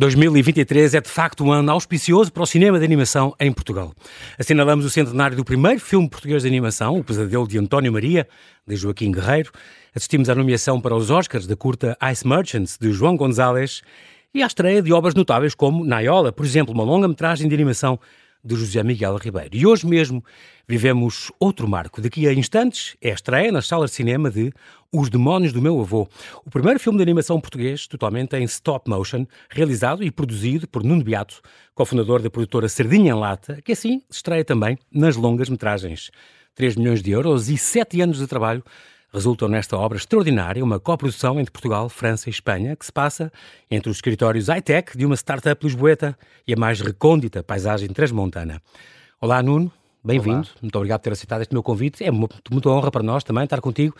[0.00, 3.92] 2023 é de facto um ano auspicioso para o cinema de animação em Portugal.
[4.38, 8.26] Assinalamos o centenário do primeiro filme português de animação, O Pesadelo de António Maria,
[8.66, 9.52] de Joaquim Guerreiro.
[9.94, 13.82] Assistimos à nomeação para os Oscars da curta Ice Merchants, de João Gonzalez,
[14.32, 18.00] e à estreia de obras notáveis como Naiola, por exemplo, uma longa-metragem de animação
[18.44, 19.56] de José Miguel Ribeiro.
[19.56, 20.24] E hoje mesmo
[20.66, 22.00] vivemos outro marco.
[22.00, 24.52] Daqui a instantes é a estreia nas salas de cinema de
[24.92, 26.08] Os Demónios do Meu Avô,
[26.44, 31.04] o primeiro filme de animação português totalmente em stop motion, realizado e produzido por Nuno
[31.04, 31.40] Beato,
[31.74, 36.10] cofundador da produtora Sardinha em Lata, que assim estreia também nas longas metragens.
[36.54, 38.62] 3 milhões de euros e 7 anos de trabalho
[39.12, 43.32] resultam nesta obra extraordinária, uma coprodução entre Portugal, França e Espanha, que se passa
[43.70, 48.62] entre os escritórios high-tech de uma startup lisboeta e a mais recôndita paisagem transmontana.
[49.20, 49.70] Olá, Nuno,
[50.02, 50.48] bem-vindo.
[50.62, 52.04] Muito obrigado por ter aceitado este meu convite.
[52.04, 53.94] É muita honra para nós também estar contigo.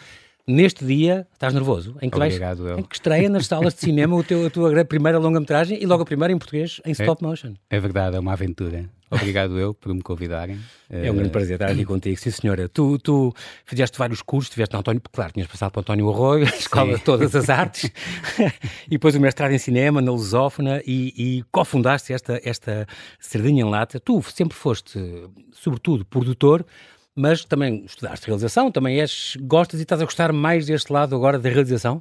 [0.47, 1.97] Neste dia, estás nervoso?
[2.01, 4.85] Em que, Obrigado, vais, em que estreia nas salas de cinema o teu, a tua
[4.85, 7.55] primeira longa-metragem e logo a primeira em português, em stop motion.
[7.69, 8.89] É, é verdade, é uma aventura.
[9.11, 10.59] Obrigado eu por me convidarem.
[10.89, 12.69] É um grande prazer estar aqui contigo, sim senhora.
[12.69, 16.49] Tu, tu fizeste vários cursos, estiveste no António, claro, tinhas passado para António Arroio, a
[16.49, 16.99] Escola sim.
[16.99, 17.91] de Todas as Artes,
[18.87, 22.87] e depois o mestrado em Cinema, na Lusófona, e, e cofundaste esta, esta
[23.19, 23.99] Sardinha em Lata.
[23.99, 24.99] Tu sempre foste,
[25.53, 26.65] sobretudo, produtor,
[27.15, 31.37] mas também estudaste realização, também és, gostas e estás a gostar mais deste lado agora
[31.37, 32.01] da realização?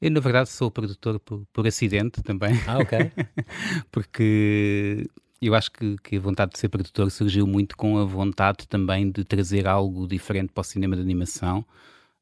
[0.00, 2.52] Eu, na verdade, sou produtor por, por acidente também.
[2.66, 3.10] Ah, ok.
[3.90, 5.08] Porque
[5.46, 9.10] eu acho que, que, a vontade de ser produtor surgiu muito com a vontade também
[9.10, 11.64] de trazer algo diferente para o cinema de animação,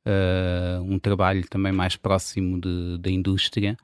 [0.06, 3.77] uh, um trabalho também mais próximo de, da indústria,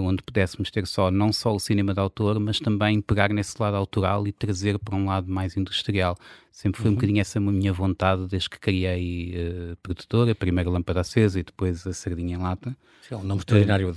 [0.00, 3.76] onde pudéssemos ter só não só o cinema de autor, mas também pegar nesse lado
[3.76, 6.16] autoral e trazer para um lado mais industrial.
[6.50, 6.92] Sempre foi uhum.
[6.92, 11.42] um bocadinho essa minha vontade desde que criei uh, produtora, primeiro a Lâmpada Acesa e
[11.42, 12.76] depois a Sardinha em Lata.
[13.10, 13.92] É um nome extraordinário.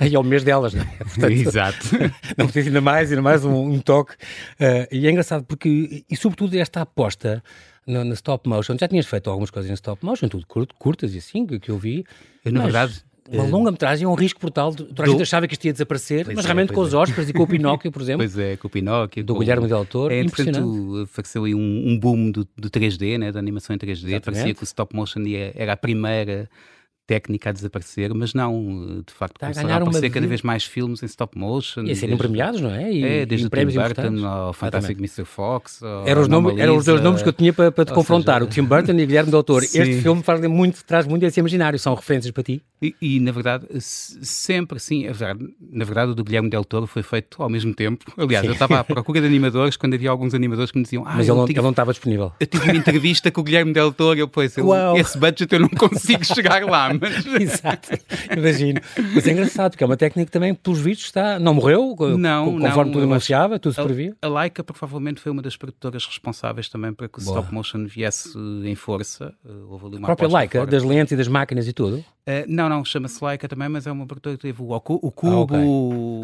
[0.00, 0.86] e é o mês delas, não é?
[1.04, 1.86] Portanto, Exato.
[2.38, 4.14] não precisa ainda mais, ainda mais um, um toque.
[4.14, 7.42] Uh, e é engraçado porque, e sobretudo esta aposta
[7.86, 10.46] no, no, stop motion, já tinhas feito algumas coisas em stop motion, tudo
[10.78, 12.04] curtas e assim, que, que eu vi.
[12.44, 14.74] Eu, na verdade, uma longa-metragem é um risco brutal.
[14.74, 16.84] Toda a gente achava que isto ia desaparecer, pois mas é, realmente com é.
[16.84, 18.18] os Oscars e com o Pinóquio, por exemplo.
[18.18, 19.24] Pois é, com o Pinóquio.
[19.24, 19.40] Do com...
[19.40, 20.12] Guilherme Del Toro.
[20.12, 21.10] É, impressionante.
[21.10, 23.90] apareceu aí um, um, boom do, do 3D, né, da animação em 3D.
[23.90, 24.24] Exatamente.
[24.24, 25.22] Parecia que o stop motion
[25.54, 26.48] era a primeira
[27.06, 30.64] técnica a desaparecer, mas não, de facto, Está começaram a, a aparecer cada vez mais
[30.64, 31.84] filmes em stop motion.
[31.84, 32.92] E a serem premiados, não é?
[32.92, 35.24] E, é, desde o Tim Burton ao Fantastic Mr.
[35.24, 35.80] Fox.
[36.06, 38.46] Eram os, nome, eram os dois nomes que eu tinha para, para te confrontar, seja...
[38.46, 39.64] o Tim Burton e o Guilherme Del Toro.
[39.74, 42.62] Este filme faz muito, traz muito esse imaginário, são referências para ti?
[42.80, 46.86] E, e, na verdade, sempre, sim, é verdade, na verdade o do Guilherme Del Toro
[46.86, 48.04] foi feito ao mesmo tempo.
[48.16, 48.48] Aliás, sim.
[48.48, 51.28] eu estava à procura de animadores quando havia alguns animadores que me diziam ah, Mas
[51.28, 52.32] ele não, tive, ele não estava disponível.
[52.38, 55.60] Eu tive uma entrevista com o Guilherme Del Toro, eu, pois, eu, esse budget eu
[55.60, 57.24] não consigo chegar lá, mas...
[57.40, 57.90] Exato.
[58.36, 58.80] imagino.
[59.14, 62.58] Mas é engraçado, porque é uma técnica que também, pelos vistos, está, não morreu, não,
[62.58, 64.16] conforme não, tudo anunciava, tudo se previa.
[64.22, 67.38] A Laika provavelmente foi uma das produtoras responsáveis também para que o Boa.
[67.38, 69.34] stop motion viesse em força.
[69.44, 72.04] Eh, houve ali uma a própria Laika, das lentes e das máquinas e tudo?
[72.26, 75.34] Uh, não, não, chama-se Laika também, mas é uma produtora que teve o, o Cubo.
[75.34, 75.60] Ah, okay.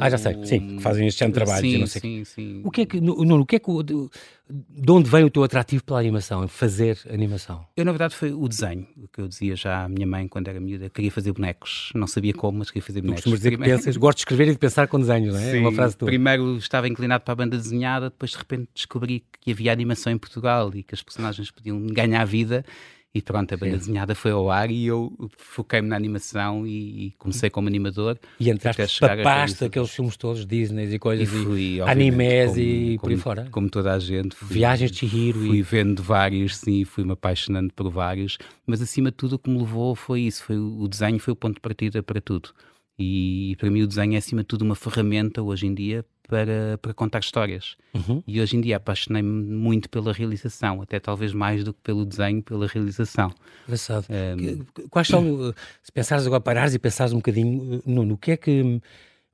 [0.01, 1.61] ah, já sei, sim, que fazem este género de trabalho.
[1.61, 2.63] Sim, sim, sim.
[2.65, 3.71] O que é que, Nuno, o que é que
[4.51, 7.65] de onde vem o teu atrativo pela animação, fazer animação?
[7.77, 10.49] Eu, na verdade, foi o desenho, o que eu dizia já à minha mãe quando
[10.49, 13.25] era miúda, queria fazer bonecos, não sabia como, mas queria fazer bonecos.
[13.25, 15.51] Tu dizer que pensas, gosto de escrever e de pensar com desenhos, não é?
[15.53, 16.07] Sim, é uma frase tua.
[16.07, 20.19] Primeiro estava inclinado para a banda desenhada, depois de repente descobri que havia animação em
[20.19, 22.65] Portugal e que as personagens podiam ganhar vida
[23.13, 23.79] e pronto, a banda Sim.
[23.79, 28.17] desenhada foi ao ar e eu foquei-me na animação e, e, comecei como animador.
[28.39, 33.11] E entraste papaste aqueles filmes todos, Disney e coisas, e, fui, animes como, e por
[33.11, 33.49] aí fora.
[33.51, 34.37] Como toda a gente.
[34.37, 35.41] Fui, Viagens de Chihiro.
[35.41, 35.63] Fui e...
[35.63, 39.97] vendo vários, sim, fui-me apaixonando por vários, mas acima de tudo o que me levou
[39.97, 42.51] foi isso, foi o desenho foi o ponto de partida para tudo.
[42.97, 46.79] E para mim o desenho é acima de tudo uma ferramenta hoje em dia para,
[46.81, 47.77] para contar histórias.
[47.93, 48.23] Uhum.
[48.25, 52.41] E hoje em dia apaixonei-me muito pela realização, até talvez mais do que pelo desenho,
[52.41, 53.33] pela realização.
[53.65, 54.07] Engraçado.
[54.09, 58.37] Um, Quais são, se pensares agora, parares e pensares um bocadinho, no o que é
[58.37, 58.81] que,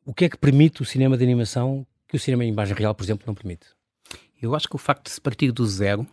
[0.06, 2.94] o que é que permite o cinema de animação que o cinema em imagem real,
[2.94, 3.66] por exemplo, não permite?
[4.40, 6.06] Eu acho que o facto de se partir do zero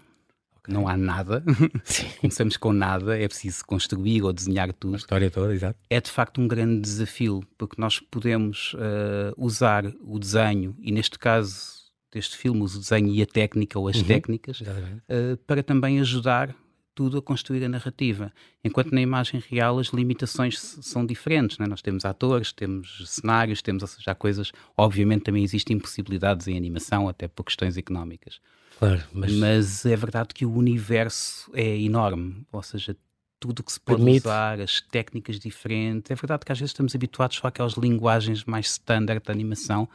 [0.71, 1.43] não há nada,
[2.21, 4.93] começamos com nada, é preciso construir ou desenhar tudo.
[4.93, 5.77] A história toda, exato.
[5.89, 11.19] É de facto um grande desafio, porque nós podemos uh, usar o desenho, e neste
[11.19, 15.99] caso deste filme, o desenho e a técnica ou as uhum, técnicas, uh, para também
[15.99, 16.55] ajudar
[16.95, 18.31] tudo a construir a narrativa.
[18.63, 21.57] Enquanto na imagem real as limitações são diferentes.
[21.57, 21.67] Né?
[21.67, 24.51] Nós temos atores, temos cenários, temos, ou seja, há coisas.
[24.77, 28.39] Obviamente também existem impossibilidades em animação, até por questões económicas.
[28.79, 29.33] Claro, mas...
[29.33, 32.95] mas é verdade que o universo é enorme, ou seja,
[33.39, 34.25] tudo o que se pode Permite.
[34.25, 36.09] usar, as técnicas diferentes.
[36.09, 39.87] É verdade que às vezes estamos habituados só àquelas linguagens mais standard de animação,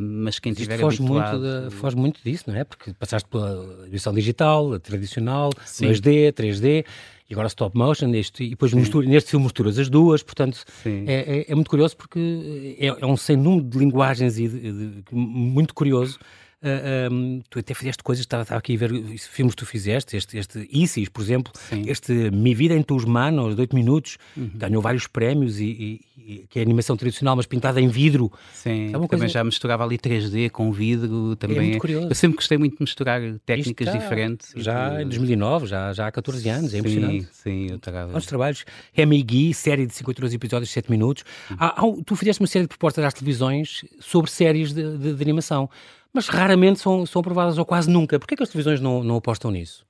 [0.00, 1.40] mas quem tiver foge habituado...
[1.40, 2.64] Muito de, foge muito disso, não é?
[2.64, 5.88] Porque passaste pela edição digital, a tradicional, Sim.
[5.88, 6.84] 2D, 3D,
[7.28, 11.46] e agora stop motion, neste, e depois mistura, neste filme misturas as duas, portanto é,
[11.48, 15.04] é, é, muito curioso porque é, é um sem número de linguagens e de, de,
[15.14, 16.18] muito curioso
[16.62, 19.66] Uh, ah, um, tu até fizeste coisas, estava, estava, aqui a ver filmes que tu
[19.66, 21.82] fizeste, este, este Isis, por exemplo, Sim.
[21.88, 24.50] este Mi Vida em Tus Manos, de 8 minutos, uhum.
[24.54, 28.30] ganhou vários prémios, e, e, e, que é animação tradicional, mas pintada em vidro.
[28.52, 29.26] Sim, é também coisa...
[29.26, 31.58] já misturava ali 3D com vidro, também.
[31.58, 32.08] É muito curioso.
[32.08, 34.52] Eu sempre gostei muito de misturar técnicas já, diferentes.
[34.54, 37.28] Já em 2009, já, já há 14 anos, é sim, impressionante.
[37.32, 38.16] Sim, eu estava...
[38.16, 41.24] Os trabalhos, Remy Gui, série de 52 episódios, 7 minutos.
[41.50, 41.56] Uhum.
[41.58, 45.22] Há, há, tu fizeste uma série de propostas às televisões sobre séries de, de, de
[45.22, 45.68] animação
[46.12, 48.18] mas raramente são, são aprovadas, ou quase nunca.
[48.18, 49.84] Porquê é que as televisões não, não apostam nisso?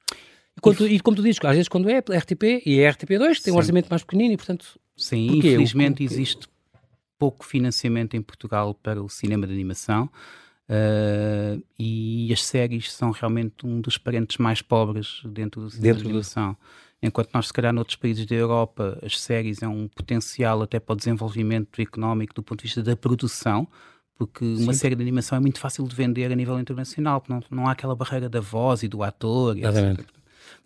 [0.57, 3.53] E, quando e como tu dizes, às vezes quando é RTP e é RTP2, tem
[3.53, 4.79] um orçamento mais pequenino e, portanto...
[4.97, 5.49] Sim, porquê?
[5.49, 6.47] infelizmente o, existe
[7.19, 10.11] pouco financiamento em Portugal para o cinema de animação
[10.69, 16.03] uh, e as séries são realmente um dos parentes mais pobres dentro do cinema dentro
[16.03, 16.53] de animação.
[16.53, 16.59] Do...
[17.05, 20.93] Enquanto nós, se calhar, noutros países da Europa, as séries é um potencial até para
[20.93, 23.67] o desenvolvimento económico do ponto de vista da produção,
[24.27, 27.43] porque uma série de animação é muito fácil de vender a nível internacional, porque não,
[27.51, 29.57] não há aquela barreira da voz e do ator.
[29.57, 30.07] Exatamente.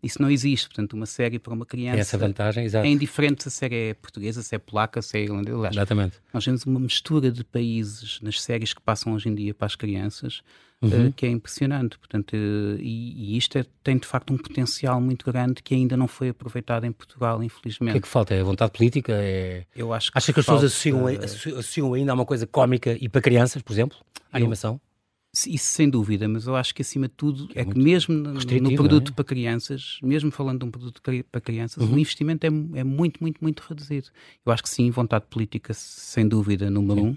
[0.02, 1.98] Isso não existe, portanto, uma série para uma criança.
[1.98, 2.86] essa vantagem, exato.
[2.86, 5.68] É indiferente se a série é portuguesa, se é polaca, se é irlandesa.
[5.68, 6.18] Exatamente.
[6.32, 9.74] Nós temos uma mistura de países nas séries que passam hoje em dia para as
[9.74, 10.42] crianças
[10.82, 11.08] uhum.
[11.08, 11.98] uh, que é impressionante.
[11.98, 15.96] Portanto, uh, e, e, isto é, tem de facto um potencial muito grande que ainda
[15.96, 17.90] não foi aproveitado em Portugal, infelizmente.
[17.90, 18.34] O que é que falta?
[18.34, 19.12] É vontade política?
[19.12, 19.64] É...
[19.74, 23.08] Eu acho que Acha que as pessoas associam, associam ainda a uma coisa cómica e
[23.08, 23.98] para crianças, por exemplo?
[24.32, 24.80] A animação?
[25.46, 28.74] Isso sem dúvida, mas eu acho que acima de tudo é, é que mesmo no
[28.74, 29.14] produto é?
[29.14, 31.94] para crianças, mesmo falando de um produto para crianças, uhum.
[31.94, 34.08] o investimento é, é, muito, muito, muito reduzido.
[34.46, 37.06] Eu acho que sim, vontade política, sem dúvida, número sim.
[37.08, 37.16] um.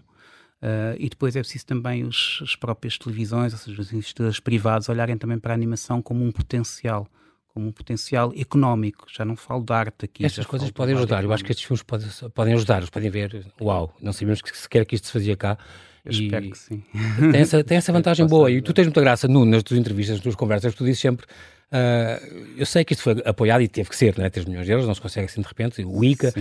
[0.61, 4.89] Uh, e depois é preciso também os, as próprias televisões, ou seja, os investidores privados,
[4.89, 7.07] olharem também para a animação como um potencial
[7.51, 9.05] como um potencial económico.
[9.11, 10.23] Já não falo de arte aqui.
[10.23, 11.23] Estas coisas podem ajudar.
[11.23, 12.77] Eu acho que estes filmes podem, podem ajudar.
[12.77, 15.57] Eles podem ver, uau, não sabíamos que sequer que isto se fazia cá.
[16.05, 16.83] Eu e espero que sim.
[17.31, 18.49] Tem essa, tem essa vantagem boa.
[18.51, 21.25] E tu tens muita graça no, nas tuas entrevistas, nas tuas conversas, tu dizes sempre.
[21.71, 24.29] Uh, eu sei que isto foi apoiado e teve que ser, não é?
[24.29, 26.33] 3 milhões de euros, não se consegue assim de repente, o ICA,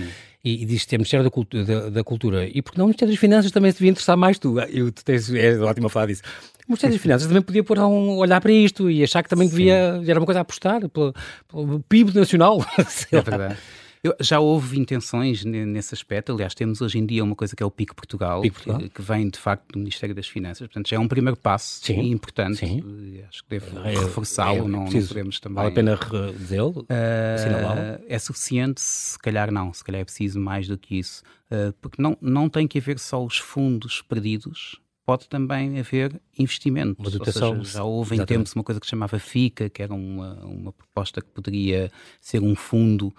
[0.42, 2.48] e, e diz que é Ministério da Cultura, da, da, Cultura.
[2.48, 4.58] E porque não o Ministério das Finanças também se devia interessar mais tu?
[4.60, 6.22] Eu, tu tens, é ótimo a falar disso.
[6.66, 9.48] O Ministério das Finanças também podia pôr um olhar para isto e achar que também
[9.48, 9.56] Sim.
[9.56, 11.14] devia, era uma coisa a apostar pelo,
[11.46, 12.64] pelo PIB nacional.
[13.12, 13.58] é verdade.
[14.02, 16.32] Eu, já houve intenções nesse aspecto.
[16.32, 18.80] Aliás, temos hoje em dia uma coisa que é o PIC Portugal, PIC Portugal.
[18.80, 20.66] Que, que, vem de facto do Ministério das Finanças.
[20.66, 22.58] Portanto, já é um primeiro passo sim, importante.
[22.58, 23.22] Sim.
[23.28, 25.56] Acho que devo é, reforçá-lo, é, não, não, podemos também.
[25.56, 25.98] Vale a pena
[26.36, 26.80] dizê-lo?
[26.82, 28.80] Uh, é suficiente?
[28.80, 29.72] Se calhar não.
[29.72, 31.22] Se calhar é preciso mais do que isso.
[31.50, 37.00] Uh, porque não, não tem que haver só os fundos perdidos pode também haver investimento.
[37.00, 37.64] Uma dotação.
[37.64, 40.70] Seja, já houve em tempos uma coisa que se chamava FICA, que era uma, uma
[40.70, 41.90] proposta que poderia
[42.20, 43.10] ser um fundo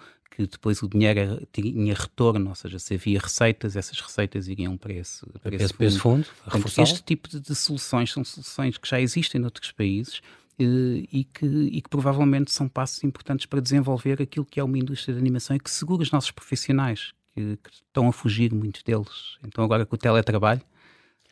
[0.46, 4.92] que depois o dinheiro tinha retorno, ou seja, se havia receitas, essas receitas iriam para
[4.92, 6.24] esse, para esse, esse fundo.
[6.24, 6.26] fundo.
[6.50, 10.20] Portanto, este tipo de, de, soluções são soluções que já existem noutros países
[10.58, 14.78] eh, e, que, e que provavelmente são passos importantes para desenvolver aquilo que é uma
[14.78, 18.82] indústria de animação e que segura os nossos profissionais, que, que estão a fugir muitos
[18.82, 19.38] deles.
[19.44, 20.62] Então agora com o teletrabalho,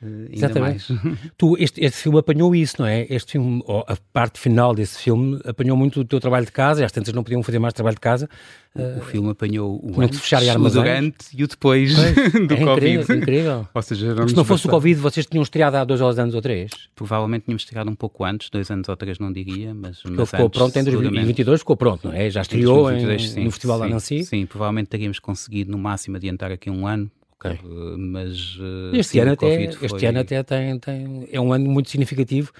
[0.02, 0.86] Uh, Exatamente.
[1.36, 3.06] tu, este, este filme apanhou isso, não é?
[3.10, 6.84] Este filme, a parte final desse filme, apanhou muito o teu trabalho de casa, e
[6.84, 8.28] às tantas não podiam fazer mais trabalho de casa.
[8.74, 12.14] O, uh, o filme apanhou o antes, fechar o durante e o depois pois,
[12.46, 12.94] do é Covid.
[12.94, 13.68] Incrível, incrível.
[13.74, 14.66] ou seja, se não fosse bastante.
[14.66, 16.70] o Covid, vocês tinham estreado há dois anos ou três?
[16.94, 20.46] Provavelmente tínhamos estreado um pouco antes, dois anos ou três não diria, mas, mas ficou
[20.46, 22.30] antes, pronto em 2022, ficou pronto, não é?
[22.30, 24.24] Já estreou 2022, em, sim, no Festival sim, da Nancy?
[24.24, 27.58] Sim, provavelmente teríamos conseguido no máximo adiantar aqui um ano, Okay.
[27.64, 31.70] Uh, mas uh, este, sim, ano até, este ano até tem, tem, é um ano
[31.70, 32.52] muito significativo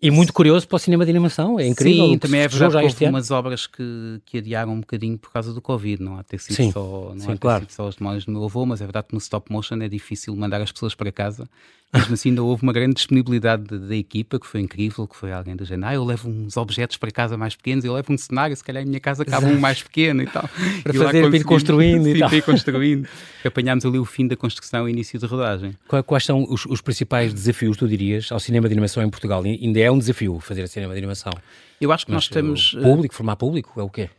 [0.00, 2.06] e muito curioso para o cinema de animação, é incrível.
[2.06, 5.54] Sim, também é verdade que houve umas obras que, que adiaram um bocadinho por causa
[5.54, 7.62] do Covid, não há ter sido sim, só, não sim, há claro.
[7.62, 9.88] sido só as memórias do meu avô, mas é verdade que no stop motion é
[9.88, 11.48] difícil mandar as pessoas para casa
[11.92, 15.56] mesmo assim, ainda houve uma grande disponibilidade da equipa, que foi incrível, que foi alguém
[15.56, 18.54] do género, ah, eu levo uns objetos para casa mais pequenos, eu levo um cenário,
[18.56, 20.48] se calhar a minha casa cabe um mais pequeno e tal.
[20.82, 22.32] para e fazer, para ir construindo sim, e tal.
[22.32, 23.08] ir construindo.
[23.44, 25.76] Apanhámos ali o fim da construção e início de rodagem.
[26.06, 29.42] Quais são os, os, principais desafios, tu dirias, ao cinema de animação em Portugal?
[29.42, 31.32] Ainda é um desafio fazer cinema de animação.
[31.80, 32.72] Eu acho que Mas nós temos...
[32.82, 34.10] Público, formar público, é o quê?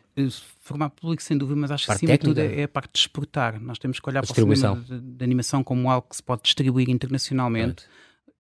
[0.68, 3.00] Formar público sem dúvida, mas acho que acima de tudo é, é, a parte de
[3.00, 3.60] exportar.
[3.62, 6.44] Nós temos que olhar para o cinema de, de, animação como algo que se pode
[6.44, 7.86] distribuir internacionalmente.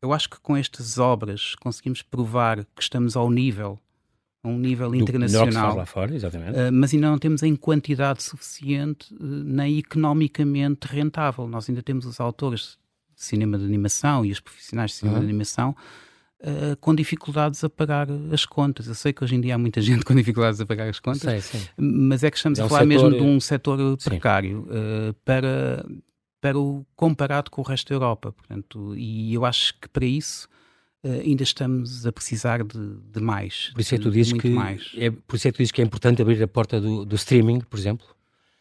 [0.01, 3.79] Eu acho que com estas obras conseguimos provar que estamos ao nível
[4.43, 5.75] a um nível Do internacional.
[5.75, 6.51] lá fora, exatamente.
[6.51, 11.47] Uh, mas ainda não temos em quantidade suficiente, uh, nem economicamente rentável.
[11.47, 12.77] Nós ainda temos os autores
[13.15, 15.23] de cinema de animação e os profissionais de cinema uhum.
[15.23, 15.75] de animação
[16.39, 18.85] Uh, com dificuldades a pagar as contas.
[18.87, 21.21] Eu sei que hoje em dia há muita gente com dificuldades a pagar as contas,
[21.21, 21.61] sei, sei.
[21.75, 22.87] mas é que estamos é a falar setor...
[22.87, 25.83] mesmo de um setor precário uh, para,
[26.39, 28.31] para o comparado com o resto da Europa.
[28.31, 30.47] Portanto, e eu acho que para isso
[31.03, 33.71] uh, ainda estamos a precisar de, de mais.
[33.73, 34.91] Por isso é que tu dizes que mais.
[34.95, 37.15] É, por isso é que tu dizes que é importante abrir a porta do, do
[37.15, 38.05] streaming, por exemplo?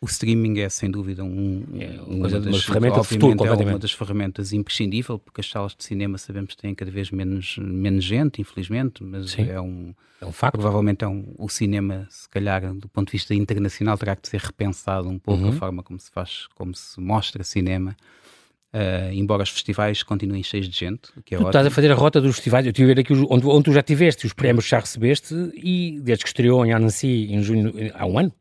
[0.06, 3.90] O streaming é sem dúvida um, é uma, das, uma ferramenta futuro, é uma das
[3.90, 8.40] ferramentas imprescindível, porque as salas de cinema sabemos que têm cada vez menos, menos gente,
[8.40, 10.52] infelizmente, mas Sim, é um, é um facto.
[10.52, 14.40] Provavelmente é um, o cinema, se calhar, do ponto de vista internacional, terá que ser
[14.40, 15.48] repensado um pouco uhum.
[15.48, 17.96] a forma como se faz, como se mostra cinema.
[18.72, 21.48] Uh, embora os festivais continuem cheios de gente, que é tu ótimo.
[21.48, 23.72] estás a fazer a rota dos festivais, eu tive a ver aqui onde, onde tu
[23.72, 28.06] já tiveste, os prémios já recebeste, e desde que estreou em Annecy em junho, há
[28.06, 28.32] um ano,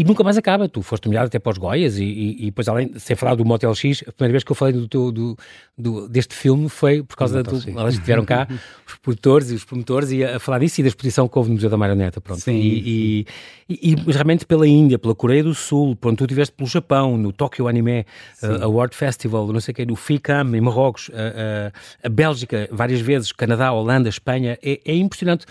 [0.00, 0.66] e nunca mais acaba.
[0.66, 3.34] Tu foste nomeado até para os Goias e, e, e, depois, além de ser falar
[3.34, 5.36] do Motel X, a primeira vez que eu falei do, teu, do,
[5.76, 7.56] do deste filme foi por causa do.
[7.78, 8.48] Elas estiveram cá,
[8.88, 11.50] os produtores e os promotores, e a, a, falar disso e da exposição que houve
[11.50, 12.18] no Museu da Marioneta.
[12.18, 12.40] Pronto.
[12.40, 13.26] Sim, e,
[13.68, 17.30] e, e, realmente pela Índia, pela Coreia do Sul, pronto, tu estiveste pelo Japão, no
[17.30, 18.06] Tokyo Anime
[18.42, 22.70] uh, Award Festival, não sei o quê, no FICAM, em Marrocos, uh, uh, a Bélgica,
[22.72, 24.58] várias vezes, Canadá, Holanda, Espanha.
[24.62, 25.44] É, é impressionante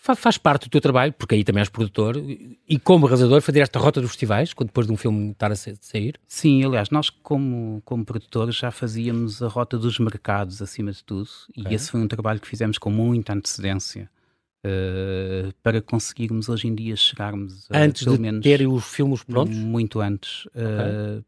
[0.00, 3.78] faz parte do teu trabalho, porque aí também és produtor, e como realizador, fazer esta
[3.78, 6.18] rota dos festivais, quando depois de um filme estar a sair?
[6.26, 11.28] Sim, aliás, nós como, como produtores já fazíamos a rota dos mercados, acima de tudo,
[11.54, 11.74] e é.
[11.74, 14.10] esse foi um trabalho que fizemos com muita antecedência.
[14.62, 19.22] Uh, para conseguirmos hoje em dia chegarmos a, antes pelo de menos ter os filmes
[19.22, 21.24] prontos muito antes uh, okay.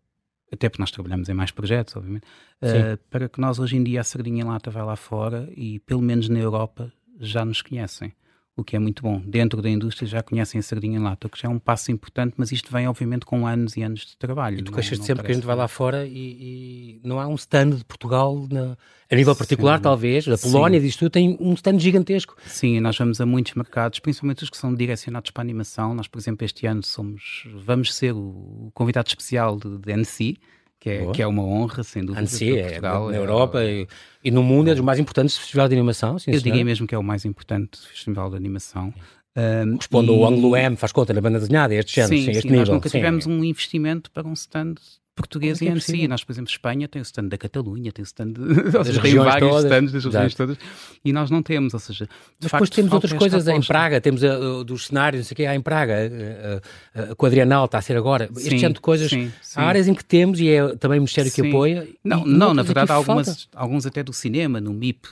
[0.52, 4.02] até porque nós trabalhamos em mais projetos obviamente uh, para que nós hoje em dia
[4.02, 8.12] a sardinha lata vai lá fora e pelo menos na Europa já nos conhecem
[8.56, 9.20] o que é muito bom.
[9.24, 11.90] Dentro da indústria já conhecem a sardinha em lata, o que já é um passo
[11.90, 14.58] importante, mas isto vem obviamente com anos e anos de trabalho.
[14.58, 17.34] E tu queixas sempre que a gente vai lá fora e, e, não há um
[17.34, 18.76] stand de Portugal na,
[19.10, 19.82] a nível particular, Sim.
[19.82, 20.28] talvez.
[20.28, 22.36] A Polónia, diz tu, tem um stand gigantesco.
[22.46, 25.94] Sim, nós vamos a muitos mercados, principalmente os que são direcionados para a animação.
[25.94, 30.36] Nós, por exemplo, este ano somos, vamos ser o convidado especial de, de NC,
[30.82, 32.20] que é, que é uma honra, sem dúvida.
[32.20, 33.86] Ansi, é, Portugal, na é, Europa é,
[34.24, 36.18] e, no mundo é dos mais importantes festivais de animação.
[36.18, 36.52] Sim, eu senhor.
[36.52, 38.92] diria mesmo que é o mais importante festival de animação.
[39.36, 40.14] Um, Responde e...
[40.14, 42.66] ao Anglo M, faz conta na banda desenhada, este género, sim, sim, este sim, nível.
[42.66, 44.74] Nós nunca tivemos um investimento para um stand
[45.14, 46.08] português é em si.
[46.08, 49.00] Nós, por exemplo, Espanha tem o stand da Catalunha, tem o stand de, das seja,
[49.00, 49.64] tem vários todas.
[49.64, 50.58] stands das regiões todas
[51.04, 52.08] e nós não temos, ou seja,
[52.40, 55.36] Mas facto, depois temos outras coisas em Praga, temos uh, dos cenários, não sei o
[55.36, 58.74] que, há em Praga, uh, uh, a Quadrienal está a ser agora, sim, este tipo
[58.74, 59.60] de coisas, sim, sim.
[59.60, 61.86] há áreas em que temos e é também o Ministério que apoia.
[62.02, 65.08] Não, não na verdade há algumas, alguns até do cinema, no MIP,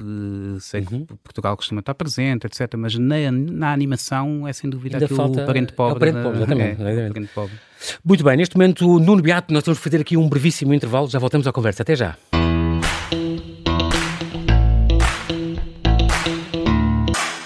[0.60, 1.06] sei uhum.
[1.06, 5.42] que Portugal costuma estar presente, etc, mas na, na animação é sem dúvida Ainda falta,
[5.42, 5.92] o parente pobre.
[5.92, 6.82] É o parente pobre, exatamente.
[6.82, 7.69] É, é, pobre.
[8.04, 11.18] Muito bem, neste momento, Nuno Beato, nós temos que fazer aqui um brevíssimo intervalo, já
[11.18, 11.82] voltamos à conversa.
[11.82, 12.16] Até já.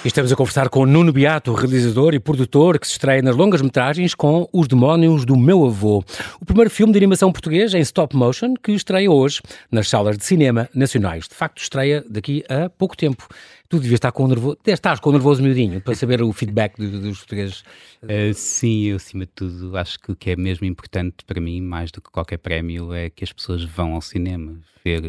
[0.04, 4.46] Estamos a conversar com Nuno Beato, realizador e produtor que se estreia nas longas-metragens com
[4.52, 6.04] Os Demónios do Meu Avô,
[6.38, 9.40] o primeiro filme de animação português em stop motion que estreia hoje
[9.72, 11.26] nas salas de cinema nacionais.
[11.26, 13.26] De facto, estreia daqui a pouco tempo.
[13.74, 16.76] Tu devias estar com um nervoso, estás com um nervoso miudinho para saber o feedback
[16.76, 17.64] dos, dos portugueses.
[18.04, 21.60] Uh, sim, eu acima de tudo acho que o que é mesmo importante para mim,
[21.60, 25.02] mais do que qualquer prémio, é que as pessoas vão ao cinema ver,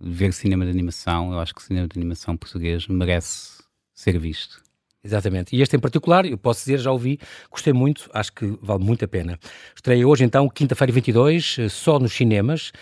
[0.00, 1.34] ver cinema de animação.
[1.34, 3.62] Eu acho que o cinema de animação português merece
[3.94, 4.62] ser visto.
[5.02, 5.54] Exatamente.
[5.54, 9.04] E este em particular, eu posso dizer, já ouvi, gostei muito, acho que vale muito
[9.04, 9.38] a pena.
[9.74, 12.72] Estreia hoje então, quinta-feira 22, eh, só nos cinemas.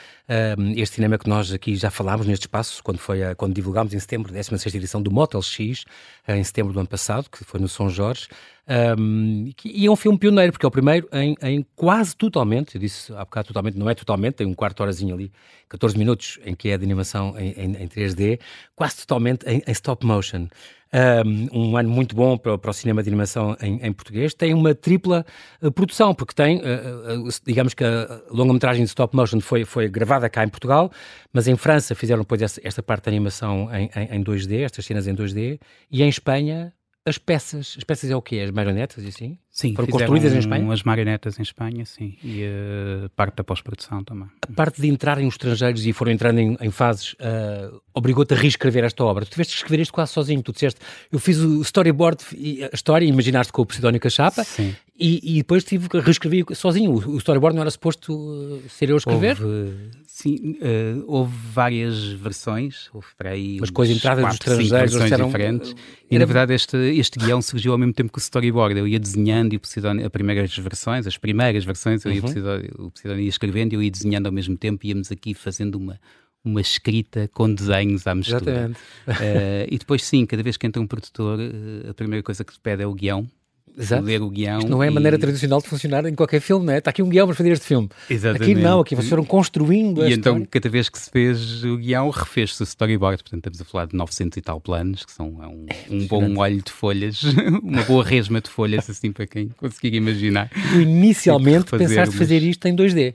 [0.74, 3.98] este cinema que nós aqui já falámos neste espaço, quando, foi a, quando divulgámos em
[4.00, 5.84] setembro, a 16 edição do Motel X,
[6.26, 8.28] eh, em setembro do ano passado, que foi no São Jorge.
[8.98, 12.80] Um, e é um filme pioneiro, porque é o primeiro em, em, quase totalmente, eu
[12.80, 15.30] disse há bocado totalmente, não é totalmente, tem um quarto horazinho ali,
[15.68, 18.40] 14 minutos, em que é de animação em, em, em 3D,
[18.74, 20.48] quase totalmente em, stop motion.
[20.96, 24.32] Um, ano muito bom para, para, o cinema de animação em, em português.
[24.32, 25.26] Tem uma tripla
[25.60, 29.88] uh, produção, porque tem, uh, uh, digamos que a longa-metragem de stop motion foi, foi
[29.88, 30.90] gravada cá em Portugal,
[31.34, 35.06] mas em França fizeram depois esta, parte da animação em, em, em 2D, estas cenas
[35.06, 35.60] em 2D,
[35.90, 36.72] e em Espanha
[37.06, 38.40] as peças, as peças é o quê?
[38.40, 39.38] As marionetas e assim?
[39.48, 40.70] Sim, foram construídas em Espanha?
[40.70, 44.28] as marionetas em Espanha, sim, e a parte da pós-produção também.
[44.42, 48.36] A parte de entrarem os estrangeiros e foram entrando em, em fases, uh, obrigou-te a
[48.36, 49.24] reescrever esta obra.
[49.24, 52.22] Tu tiveste que escrever isto quase sozinho, tu disseste, eu fiz o storyboard,
[52.70, 54.74] a história, imaginaste com o Pseudónio Cachapa, sim.
[54.98, 56.90] E, e, depois tive que reescrever sozinho.
[56.90, 59.36] O, storyboard não era suposto uh, ser eu a escrever?
[59.42, 63.58] Houve, sim, uh, houve várias versões, houve para aí.
[63.60, 65.76] Mas com as entradas dos estrangeiros versões eram, diferentes.
[66.10, 68.78] E na verdade este, este guião surgiu ao mesmo tempo que o storyboard.
[68.78, 72.86] Eu ia desenhando e o Posidónio, as primeiras versões, as primeiras versões, eu ia, uhum.
[72.86, 76.00] o Posidónio ia escrevendo e eu ia desenhando ao mesmo tempo íamos aqui fazendo uma,
[76.42, 78.38] uma escrita com desenhos à mistura.
[78.42, 78.78] Exatamente.
[79.06, 82.54] Uh, e depois, sim, cada vez que entra um produtor, uh, a primeira coisa que
[82.54, 83.28] te pede é o guião.
[83.76, 84.02] Exato.
[84.02, 84.58] ler o guião.
[84.58, 86.78] Isto não é a maneira tradicional de funcionar em qualquer filme, não é?
[86.78, 87.88] Está aqui um guião para fazer este filme.
[88.08, 88.50] Exatamente.
[88.50, 92.08] Aqui não, aqui vocês foram construindo E então, cada vez que se fez o guião,
[92.10, 93.22] refez-se o storyboard.
[93.22, 96.38] Portanto, estamos a falar de 900 e tal planos, que são é um, um bom
[96.38, 97.22] olho de folhas,
[97.62, 100.50] uma boa resma de folhas, assim, para quem conseguir imaginar.
[100.74, 103.14] Inicialmente pensaste fazer isto em 2D.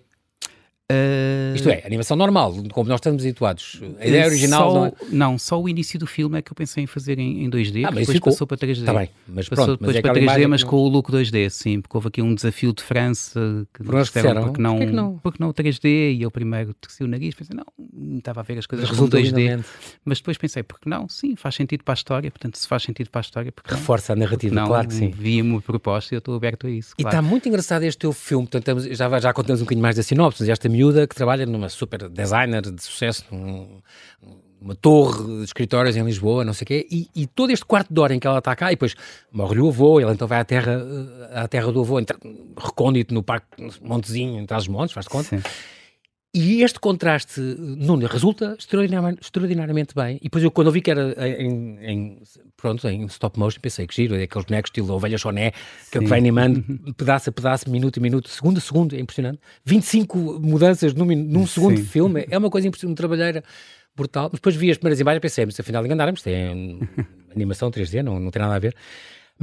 [0.92, 1.56] Uh...
[1.56, 3.82] Isto é, animação normal, como nós estamos habituados.
[4.00, 4.94] A ideia original só, não é...
[5.10, 7.86] Não, só o início do filme é que eu pensei em fazer em, em 2D,
[7.86, 8.34] ah, mas depois ficou...
[8.34, 8.80] passou para 3D.
[8.80, 9.80] Está bem, mas passou pronto.
[9.80, 12.34] depois mas é para 3D, mas com o look 2D, sim, porque houve aqui um
[12.34, 15.20] desafio de França que Por disseram, porque não, porque não?
[15.20, 18.66] Porque não 3D, e eu primeiro torci o nariz, pensei, não, estava a ver as
[18.66, 19.64] coisas com 2D.
[20.04, 21.08] Mas depois pensei, porque não?
[21.08, 24.16] Sim, faz sentido para a história, portanto, se faz sentido para a história, porque Reforça
[24.16, 24.22] não?
[24.22, 25.12] a narrativa, não, claro que sim.
[25.12, 26.94] Via-me a proposta e eu estou aberto a isso.
[26.98, 30.04] E está muito engraçado este teu filme, portanto, já, já contamos um bocadinho mais da
[30.04, 33.82] sinopse, esta miúda que trabalha numa super design designer de sucesso num,
[34.60, 37.94] numa torre de escritórios em Lisboa, não sei o quê, e, e, todo este quarto
[37.94, 38.96] de hora em que ela está cá, e depois
[39.32, 40.82] morre o avô, ela então vai à terra,
[41.34, 42.00] à terra do avô,
[42.58, 43.48] recôndito no parque,
[43.82, 45.30] Montezinho, entre os montes, faz conta.
[45.30, 45.42] Sim.
[46.34, 50.16] E este contraste, Nuno, resulta extraordinariamente, extraordinariamente bem.
[50.22, 52.24] E depois eu, quando eu vi que era em, em,
[52.56, 55.52] pronto, em stop motion, pensei que giro, é aqueles bonecos estilo Ovelha Choné,
[55.92, 56.64] que, é que vai animando
[56.96, 59.40] pedaço a pedaço, minuto a minuto, segundo a segundo, é impressionante.
[59.66, 63.44] 25 mudanças num, num segundo de filme, é uma coisa impressionante, trabalheira
[63.94, 64.30] brutal.
[64.30, 66.80] Depois vi as primeiras imagens e pensei, mas afinal enganaram-me, tem
[67.36, 68.74] animação 3D, não, não tem nada a ver.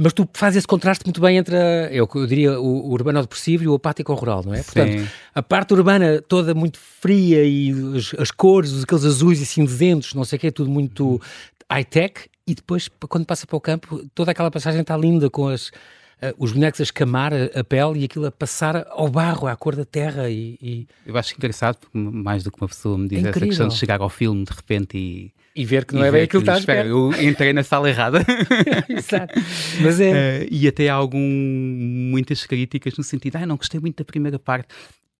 [0.01, 3.21] Mas tu fazes esse contraste muito bem entre, a, eu, eu diria, o, o urbano
[3.21, 4.63] depressivo e o apático rural, não é?
[4.63, 4.71] Sim.
[4.71, 10.13] Portanto, a parte urbana toda muito fria e as, as cores, aqueles azuis e cinzentos,
[10.13, 11.21] não sei o quê, tudo muito
[11.69, 15.67] high-tech, e depois, quando passa para o campo, toda aquela passagem está linda com as,
[15.67, 19.55] uh, os bonecos a escamar a, a, pele e aquilo a passar ao barro, à
[19.55, 20.29] cor da terra.
[20.29, 20.87] E, e...
[21.05, 23.75] Eu acho engraçado, porque mais do que uma pessoa me diz é essa questão de
[23.75, 26.71] chegar ao filme de repente e e ver que não é bem aquilo que está
[26.71, 28.25] a Eu entrei na sala errada.
[28.87, 29.33] Exato.
[29.81, 30.39] Mas é...
[30.39, 34.39] Uh, e até há algum, muitas críticas no sentido, ah, não gostei muito da primeira
[34.39, 34.73] parte.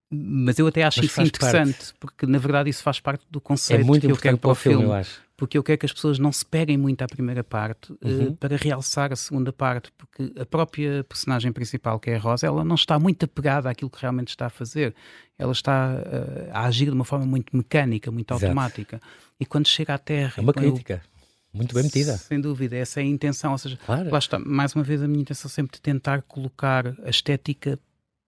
[0.10, 1.94] Mas eu até acho Mas isso interessante, parte.
[2.00, 4.56] porque na verdade isso faz parte do conceito é muito que eu quero para o
[4.56, 5.22] filme, filme, eu acho.
[5.36, 8.28] Porque eu quero que as pessoas não se peguem muito à primeira parte eh, uhum.
[8.30, 12.48] uh, para realçar a segunda parte, porque a própria personagem principal, que é a Rosa,
[12.48, 14.96] ela não está muito apegada àquilo que realmente está a fazer.
[15.38, 18.46] Ela está uh, a agir de uma forma muito mecânica, muito Exato.
[18.46, 19.00] automática.
[19.40, 20.34] E quando chega à Terra.
[20.38, 21.02] É uma crítica.
[21.04, 21.10] Eu,
[21.54, 22.18] muito bem metida.
[22.18, 23.54] Sem dúvida, essa é a intenção.
[23.54, 24.10] Ou seja, claro.
[24.12, 27.80] lá está, mais uma vez, a minha intenção sempre de tentar colocar a estética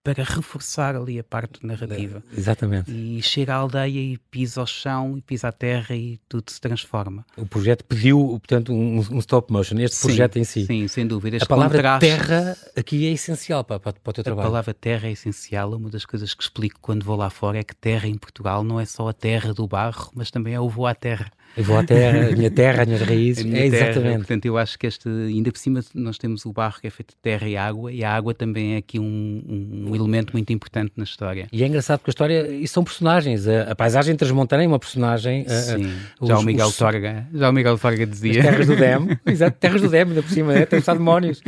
[0.04, 2.22] para reforçar ali a parte narrativa.
[2.36, 2.90] Exatamente.
[2.90, 6.60] E chega à aldeia e pisa ao chão, e pisa a terra e tudo se
[6.60, 7.24] transforma.
[7.36, 10.66] O projeto pediu, portanto, um, um stop motion, este sim, projeto em si.
[10.66, 11.36] Sim, sem dúvida.
[11.36, 14.46] Este a palavra contraste, terra aqui é essencial para, para, para o teu trabalho.
[14.46, 15.72] A palavra terra é essencial.
[15.72, 18.80] Uma das coisas que explico quando vou lá fora é que terra em Portugal não
[18.80, 21.30] é só a terra do barro, mas também é o voo à terra.
[21.56, 23.44] Eu vou à terra, a minha terra, as minhas raízes.
[23.52, 24.16] Minha é terra, exatamente.
[24.18, 27.10] Portanto, eu acho que este, ainda por cima, nós temos o barro que é feito
[27.10, 30.92] de terra e água, e a água também é aqui um, um elemento muito importante
[30.96, 31.48] na história.
[31.52, 33.46] E é engraçado porque a história, e são personagens.
[33.46, 35.44] A, a paisagem transmontana é uma personagem.
[35.46, 35.84] Sim,
[36.20, 38.40] a, a, já, os, o Miguel os, Torga, já o Miguel Torga dizia.
[38.40, 41.42] As terras do Demo, exato, terras do Demo, ainda por cima, é, tem os demónios.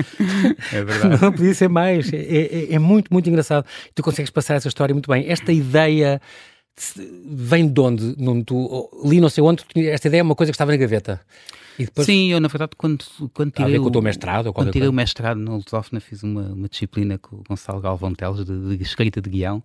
[0.73, 1.23] É verdade.
[1.23, 2.13] Não podia ser mais.
[2.13, 3.65] É, é, é muito, muito engraçado.
[3.95, 5.29] Tu consegues passar essa história muito bem.
[5.29, 6.21] Esta ideia
[7.27, 8.15] vem de onde?
[8.19, 11.21] Não, tu, li não sei onde, esta ideia é uma coisa que estava na gaveta.
[11.79, 12.07] Depois...
[12.07, 15.55] Sim, eu na verdade quando, quando tirei, o, o mestrado, quando tirei o mestrado na
[15.55, 19.63] Lusófona fiz uma, uma disciplina com o Gonçalo Galvão Teles de, de escrita de guião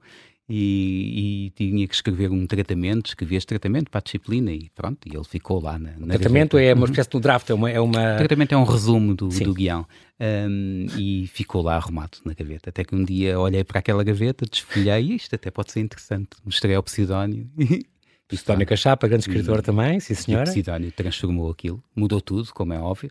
[0.50, 5.08] e, e, tinha que escrever um tratamento, escrevi este tratamento para a disciplina e pronto,
[5.08, 7.70] e ele ficou lá na, na tratamento é uma espécie de draft, é uma...
[7.70, 8.16] É uma...
[8.16, 9.86] O tratamento é um resumo do, do guião.
[10.20, 14.46] Um, e ficou lá arrumado na gaveta, até que um dia olhei para aquela gaveta,
[14.46, 17.48] desfolhei isto até pode ser interessante, mostrei ao Psidónio
[18.38, 20.48] Sidónio Cachapa, grande escritor também, sim senhora.
[20.48, 23.10] E Sidónio transformou aquilo, mudou tudo, como é óbvio.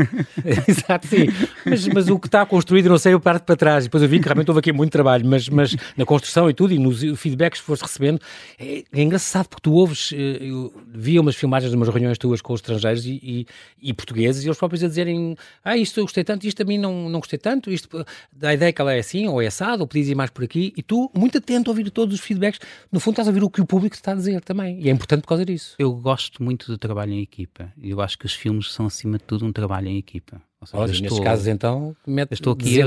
[0.66, 1.26] Exato, sim.
[1.66, 3.84] Mas, mas, o que está construído, não sei, eu parto para trás.
[3.84, 6.72] Depois eu vi que realmente houve aqui muito trabalho, mas, mas na construção e tudo,
[6.72, 8.18] e nos feedbacks que foste recebendo,
[8.58, 12.40] é, é engraçado porque tu ouves, eh, eu via umas filmagens de umas reuniões tuas
[12.40, 13.46] com os estrangeiros e, e,
[13.82, 16.78] e, portugueses, e eles próprios a dizerem, ah, isto eu gostei tanto, isto a mim
[16.78, 19.86] não, não gostei tanto, isto da ideia que ela é assim, ou é assado, ou
[19.86, 22.98] podias ir mais por aqui, e tu, muito atento a ouvir todos os feedbacks, no
[22.98, 24.53] fundo estás a ouvir o que o público está a dizer também.
[24.80, 25.74] E é importante por causa disso.
[25.78, 27.72] Eu gosto muito do trabalho em equipa.
[27.80, 30.40] Eu acho que os filmes são, acima de tudo, um trabalho em equipa.
[30.66, 31.96] Seja, Olha, nestes casos, então,
[32.30, 32.86] estou aqui, a,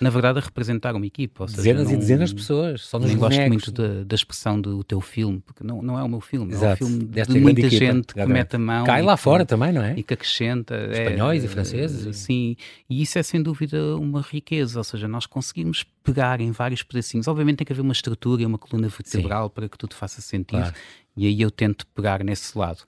[0.00, 1.46] na verdade, a representar uma equipa.
[1.48, 2.82] Seja, dezenas não, e dezenas de pessoas.
[2.82, 6.02] Só nos nem gosto muito da, da, expressão do teu filme, porque não, não é
[6.02, 6.52] o meu filme.
[6.52, 6.82] Exato.
[6.82, 7.76] É um filme Desta de muita equipa.
[7.76, 8.84] gente que mete a mão.
[8.84, 9.94] Cai lá fora também, não é?
[9.96, 10.74] E que acrescenta.
[10.90, 12.06] Espanhóis é, e franceses.
[12.06, 12.56] Eh, sim,
[12.88, 14.78] e isso é sem dúvida uma riqueza.
[14.78, 17.26] Ou seja, nós conseguimos pegar em vários pedacinhos.
[17.28, 19.52] Obviamente tem que haver uma estrutura e uma coluna vertebral Sim.
[19.54, 20.58] para que tudo faça sentido.
[20.60, 20.74] Claro.
[21.16, 22.82] E aí eu tento pegar nesse lado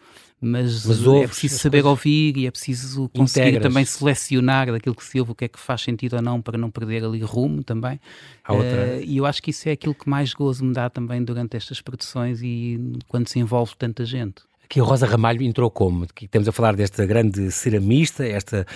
[0.47, 1.91] mas, mas é preciso saber coisas...
[1.91, 3.63] ouvir e é preciso conseguir Integras.
[3.63, 6.57] também selecionar daquilo que se ouve o que é que faz sentido ou não para
[6.57, 8.01] não perder ali rumo também.
[8.49, 11.57] Uh, e eu acho que isso é aquilo que mais gozo me dá também durante
[11.57, 14.43] estas produções e quando se envolve tanta gente.
[14.65, 16.07] Aqui a Rosa Ramalho entrou como?
[16.21, 18.67] Estamos a falar desta grande ceramista, esta,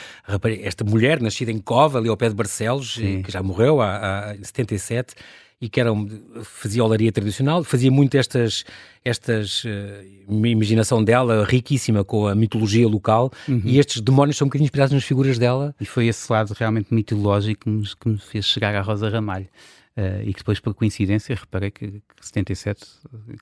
[0.62, 3.22] esta mulher nascida em Cova, ali ao pé de Barcelos, Sim.
[3.22, 5.14] que já morreu há, há 77
[5.60, 5.90] e que era,
[6.42, 8.64] fazia olaria tradicional, fazia muito estas,
[9.04, 13.60] estas uh, imaginação dela riquíssima com a mitologia local uhum.
[13.64, 15.74] e estes demónios são um bocadinho inspirados nas figuras dela.
[15.78, 19.48] E foi esse lado realmente mitológico que me, que me fez chegar à Rosa Ramalho.
[19.98, 22.86] Uh, e que depois, por coincidência, reparei que, que 77,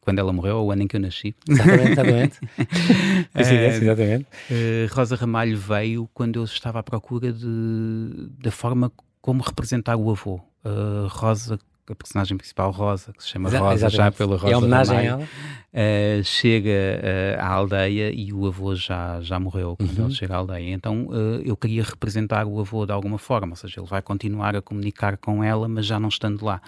[0.01, 1.37] quando ela morreu, é o ano em que eu nasci.
[1.49, 2.41] Exatamente, exatamente.
[3.33, 4.27] coincidência, exatamente.
[4.51, 10.11] Uh, Rosa Ramalho veio quando eu estava à procura de, da forma como representar o
[10.11, 10.41] avô.
[10.65, 11.61] Uh, Rosa
[11.93, 13.97] a personagem principal, Rosa, que se chama Rosa, Exatamente.
[13.97, 14.53] já pela Rosa.
[14.53, 15.23] É homenagem a ela?
[15.23, 20.05] Uh, chega uh, à aldeia e o avô já, já morreu quando uhum.
[20.07, 20.73] ele chega à aldeia.
[20.73, 24.57] Então uh, eu queria representar o avô de alguma forma, ou seja, ele vai continuar
[24.57, 26.61] a comunicar com ela, mas já não estando lá.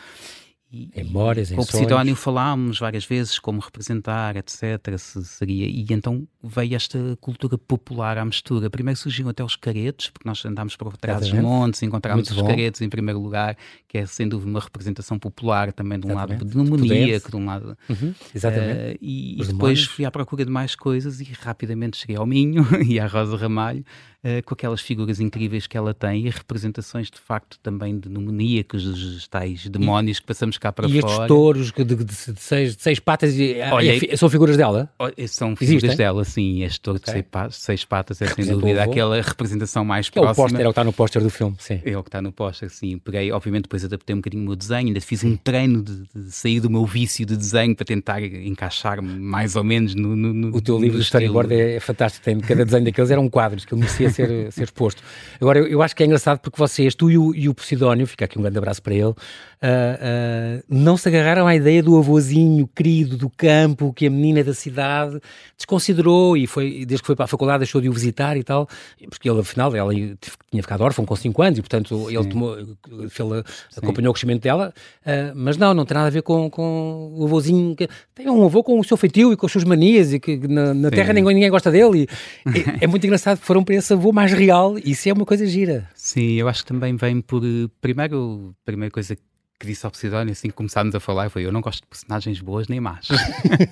[0.73, 4.97] E, em memórias, em com o Sidónio falámos várias vezes como representar, etc.
[4.99, 8.71] Se seria, e então veio esta cultura popular à mistura.
[8.71, 12.81] Primeiro surgiram até os caretos, porque nós andámos por trás dos montes, encontramos os caretos
[12.83, 13.57] em primeiro lugar,
[13.89, 16.45] que é sem dúvida uma representação popular também de um Exatamente.
[16.45, 17.77] lado demoníaco, de um lado.
[17.89, 18.15] Uhum.
[18.33, 18.95] Exatamente.
[18.95, 22.65] Uh, e, e depois fui à procura de mais coisas e rapidamente cheguei ao Minho
[22.87, 23.85] e à Rosa Ramalho
[24.25, 28.85] uh, com aquelas figuras incríveis que ela tem e representações de facto também de demoníacos,
[28.85, 31.13] dos tais demónios e, que passamos cá para e fora.
[31.13, 34.29] E estes touros de, de, de, seis, de, seis, patas e, ah, Olha, é, são
[34.29, 34.91] figuras dela?
[35.29, 35.97] São figuras Existem?
[35.97, 36.63] dela, sim.
[36.63, 37.23] Este touro okay.
[37.23, 40.31] de seis patas é sem dúvida aquela representação mais que próxima.
[40.31, 41.81] É o póster, é o que está no póster do filme, sim.
[41.85, 42.99] É o que está no póster, sim.
[42.99, 46.33] Peguei, obviamente depois adaptei um bocadinho o meu desenho, ainda fiz um treino de, de
[46.33, 50.57] sair do meu vício de desenho para tentar encaixar mais ou menos no, no, no
[50.57, 53.75] O teu livro de storyboard é, é fantástico, tem, cada desenho daqueles eram quadros que
[53.75, 55.03] ele merecia ser, ser exposto.
[55.41, 58.07] Agora, eu, eu, acho que é engraçado porque vocês, tu e o, e o Posidónio,
[58.07, 61.97] fica aqui um grande abraço para ele, uh, uh, não se agarraram à ideia do
[61.97, 65.21] avôzinho querido do campo, que a menina da cidade
[65.57, 68.69] desconsiderou e foi, desde que foi para a faculdade, deixou de o visitar e tal,
[69.09, 72.17] porque ele, afinal, ela tinha ficado órfão com 5 anos e, portanto, Sim.
[72.17, 73.45] ele tomou, ele
[73.77, 77.25] acompanhou o crescimento dela, uh, mas não, não tem nada a ver com, com o
[77.25, 77.75] avôzinho.
[77.77, 80.37] Que, tem um avô com o seu feitio e com as suas manias e que
[80.47, 82.09] na, na terra ninguém, ninguém gosta dele.
[82.47, 85.25] E, e, é muito engraçado que foram para esse avô mais real isso é uma
[85.25, 85.89] coisa gira.
[85.95, 87.43] Sim, eu acho que também vem por.
[87.81, 91.53] Primeiro, a primeira coisa que disse ao Posidónio, assim que começámos a falar, foi: Eu
[91.53, 93.09] não gosto de personagens boas nem más.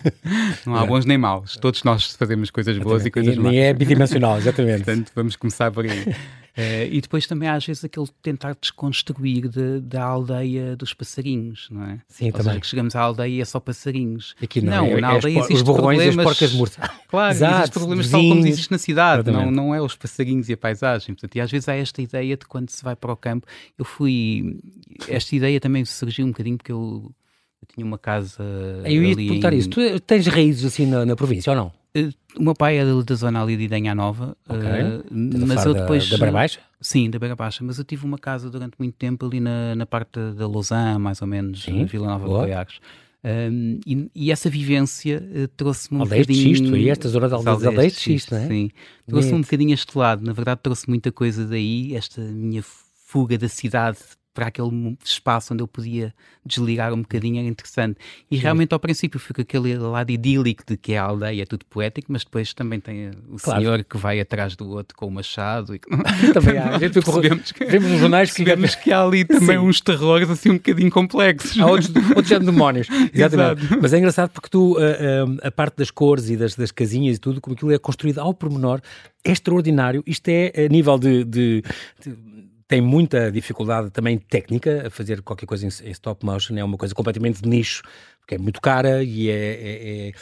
[0.67, 1.57] não há bons nem maus.
[1.57, 3.53] Todos nós fazemos coisas boas e coisas más.
[3.53, 4.85] Nem é bidimensional, exatamente.
[4.85, 6.15] Portanto, vamos começar por aí.
[6.59, 11.85] Uh, e depois também às vezes aquele tentar desconstruir de, da aldeia dos passarinhos, não
[11.85, 12.01] é?
[12.09, 12.47] Sim, Ou também.
[12.47, 14.35] Seja, que chegamos à aldeia e é só passarinhos.
[14.43, 16.17] Aqui não, não é, na aldeia é existem problemas...
[16.17, 16.91] Os porcas mortas.
[17.09, 20.51] Claro, Exato, existem problemas vizinhos, tal como existe na cidade, não, não é os passarinhos
[20.51, 21.15] e a paisagem.
[21.15, 23.47] Portanto, e às vezes há esta ideia de quando se vai para o campo,
[23.79, 24.59] eu fui...
[25.09, 27.11] Esta ideia também surgiu um bocadinho porque eu,
[27.63, 28.43] eu tinha uma casa
[28.85, 29.59] Eu ia te perguntar em...
[29.59, 31.78] isso, tu tens raízes assim na, na província ou não?
[32.07, 34.61] Uh, o meu pai é da zona ali de Idenha Nova, okay.
[34.61, 36.05] uh, mas eu depois...
[36.05, 36.61] Da, da Beira Baixa?
[36.81, 39.87] Sim, da Beira Baixa, mas eu tive uma casa durante muito tempo ali na, na
[39.87, 42.41] parte da Lausanne, mais ou menos, Sim, Vila Nova Boa.
[42.41, 42.81] de Goiás.
[43.25, 46.53] Um, e, e, essa vivência uh, trouxe-me um aldeias bocadinho...
[46.53, 48.47] de xisto, e esta zona de aldeias, aldeias de xisto, não é?
[48.47, 48.71] Sim,
[49.09, 53.49] trouxe-me um bocadinho este lado, na verdade trouxe muita coisa daí, esta minha fuga da
[53.49, 53.99] cidade
[54.39, 56.15] para aquele espaço onde eu podia
[56.47, 57.99] desligar um bocadinho era interessante.
[58.31, 58.43] E Sim.
[58.43, 62.07] realmente ao princípio fica aquele lado idílico de que é a aldeia, é tudo poético,
[62.13, 63.61] mas depois também tem o claro.
[63.61, 65.75] senhor que vai atrás do outro com o machado.
[65.75, 65.81] E...
[66.33, 66.69] também há.
[66.77, 69.59] A gente percebemos que, vemos nos jornais que, vemos que há ali também Sim.
[69.59, 71.59] uns terrores assim um bocadinho complexos.
[71.59, 72.87] Há outros, outros demónios.
[73.13, 73.65] Exatamente.
[73.65, 73.83] Exato.
[73.83, 76.71] Mas é engraçado porque tu, a, uh, uh, a parte das cores e das, das
[76.71, 78.81] casinhas e tudo, como aquilo é construído ao pormenor,
[79.25, 80.01] é extraordinário.
[80.07, 81.65] Isto é a nível de, de,
[82.05, 82.17] de
[82.69, 86.77] tem muita dificuldade também técnica a fazer qualquer coisa em, em, stop motion, é uma
[86.77, 87.83] coisa completamente de nicho,
[88.21, 90.13] porque é muito cara e é, é, é,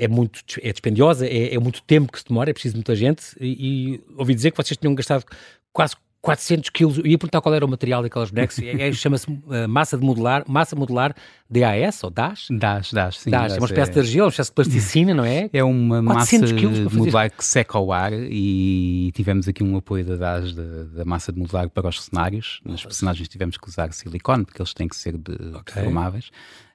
[0.00, 3.34] é muito é dispendiosa, é, é, muito tempo que se demora, é preciso muita gente.
[3.40, 5.24] E, e ouvi dizer que vocês tinham gastado
[5.72, 6.98] quase 400 quilos.
[6.98, 8.58] Eu ia perguntar qual era o material daquelas bonecos.
[8.58, 11.14] É, é, Chama-se uh, massa de modelar, massa modular
[11.50, 12.46] DAS ou DAS?
[12.50, 13.30] DAS, DAS, sim.
[13.30, 13.94] DAS, é uma espécie é...
[13.94, 15.50] de argila, uma espécie de plasticina, não é?
[15.52, 20.16] É uma massa de modular que seca ao ar e tivemos aqui um apoio da
[20.16, 22.62] DAS, da, da massa de modular para os cenários.
[22.64, 25.74] Nos personagens tivemos que usar silicone, porque eles têm que ser de, okay.
[25.74, 26.30] deformáveis.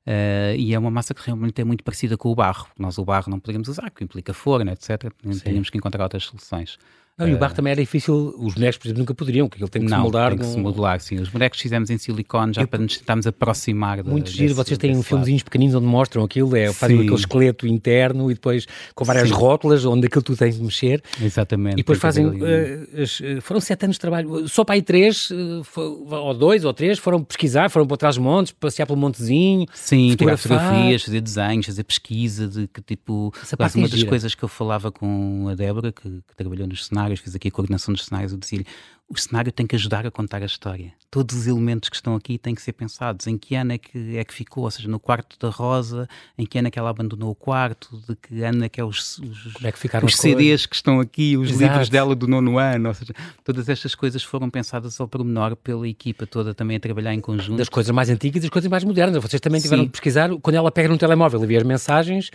[0.05, 2.67] Uh, e é uma massa que realmente é muito parecida com o barro.
[2.77, 5.11] Nós o barro não podemos usar, porque implica forno, etc.
[5.43, 6.77] Temos que encontrar outras soluções.
[7.19, 9.69] Não, e o barro também era difícil, os bonecos, por exemplo, nunca poderiam, porque ele
[9.69, 10.29] tem que não, se moldar.
[10.29, 11.19] Tem que se modular, sim.
[11.19, 12.67] Os bonecos fizemos em silicone já eu...
[12.67, 14.03] para nos tentarmos aproximar.
[14.03, 18.31] Muito desse, giro, vocês têm filmezinhos pequeninos onde mostram aquilo, é, fazem aquele esqueleto interno
[18.31, 19.33] e depois com várias sim.
[19.33, 21.03] rótulas onde aquilo tu tens de mexer.
[21.21, 21.73] Exatamente.
[21.73, 25.63] E depois fazem, uh, foram sete anos de trabalho, só para aí três, uh,
[26.09, 29.65] ou dois ou três, foram pesquisar, foram para trás montes, passear pelo montezinho.
[29.73, 33.33] Sim, tirar fotografias, fazer desenhos, fazer pesquisa de que tipo.
[33.75, 37.08] uma é das coisas que eu falava com a Débora, que, que trabalhou nos cenários,
[37.17, 38.65] fez aqui a coordenação dos cenários, eu dizia-lhe:
[39.09, 40.93] o cenário tem que ajudar a contar a história.
[41.09, 43.25] Todos os elementos que estão aqui têm que ser pensados.
[43.25, 44.65] Em que ano é que, é que ficou?
[44.65, 47.99] Ou seja, no quarto da Rosa, em que ano é que ela abandonou o quarto,
[48.07, 50.99] de que ano é que é os, os, é que ficaram os CDs que estão
[50.99, 51.63] aqui, os Exato.
[51.63, 52.89] livros dela do nono ano.
[52.89, 57.13] Ou seja, todas estas coisas foram pensadas ao pormenor pela equipa toda também a trabalhar
[57.13, 57.57] em conjunto.
[57.57, 59.23] Das coisas mais antigas e das coisas mais modernas.
[59.23, 59.87] Vocês também tiveram Sim.
[59.87, 62.29] que pesquisar, quando ela pega no telemóvel e vê as mensagens,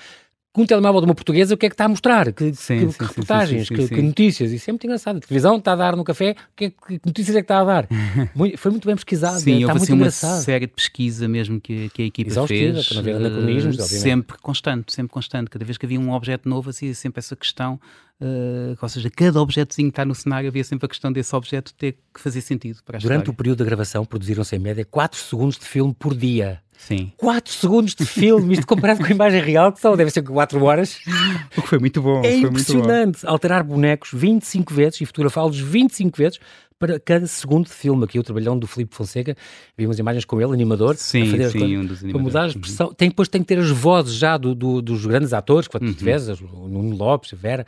[0.55, 2.33] com um telemóvel de uma portuguesa, o que é que está a mostrar?
[2.33, 4.53] Que, sim, que, sim, que reportagens, sim, que, que, notícias?
[4.53, 5.17] Isso é muito engraçado.
[5.17, 7.89] A televisão está a dar no café, que, que notícias é que está a dar?
[8.35, 9.41] Muito, foi muito bem pesquisado.
[9.41, 10.31] Sim, está muito assim, engraçado.
[10.31, 12.89] uma série de pesquisa mesmo que, que a equipa Exaustiva, fez.
[12.89, 15.51] Para não uh, sempre constante, sempre constante.
[15.51, 17.81] Cada vez que havia um objeto novo, assim, sempre essa questão.
[18.21, 21.75] Uh, ou seja, cada objetozinho que está no cenário havia sempre a questão desse objeto
[21.75, 23.35] ter que fazer sentido para a Durante história.
[23.35, 26.61] o período da gravação, produziram-se em média 4 segundos de filme por dia.
[26.77, 27.13] Sim.
[27.17, 30.63] 4 segundos de filme, isto comparado com a imagem real, que só deve ser 4
[30.63, 30.99] horas.
[31.57, 32.23] O que foi muito bom.
[32.25, 33.25] É impressionante.
[33.25, 36.41] Alterar bonecos 25 vezes e fotografá-los 25 vezes
[36.79, 38.05] para cada segundo de filme.
[38.05, 39.37] Aqui o trabalhão do Filipe Fonseca,
[39.79, 40.97] vimos imagens com ele, animador.
[40.97, 42.93] Sim, sim, coisas, um dos Para mudar a expressão.
[42.93, 45.85] Tem, depois tem que ter as vozes já do, do, dos grandes atores, que tu
[45.85, 45.95] uhum.
[45.95, 47.67] tiveres, o Nuno Lopes, a Vera,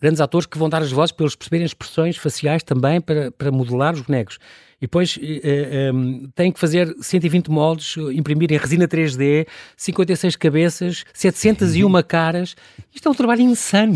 [0.00, 3.50] grandes atores que vão dar as vozes para eles perceberem expressões faciais também para, para
[3.50, 4.38] modelar os bonecos.
[4.80, 10.36] E depois eh, um, eh, tem que fazer 120 moldes, imprimir em resina 3D, 56
[10.36, 12.54] cabeças, 701 caras.
[12.94, 13.94] Isto é um trabalho insano.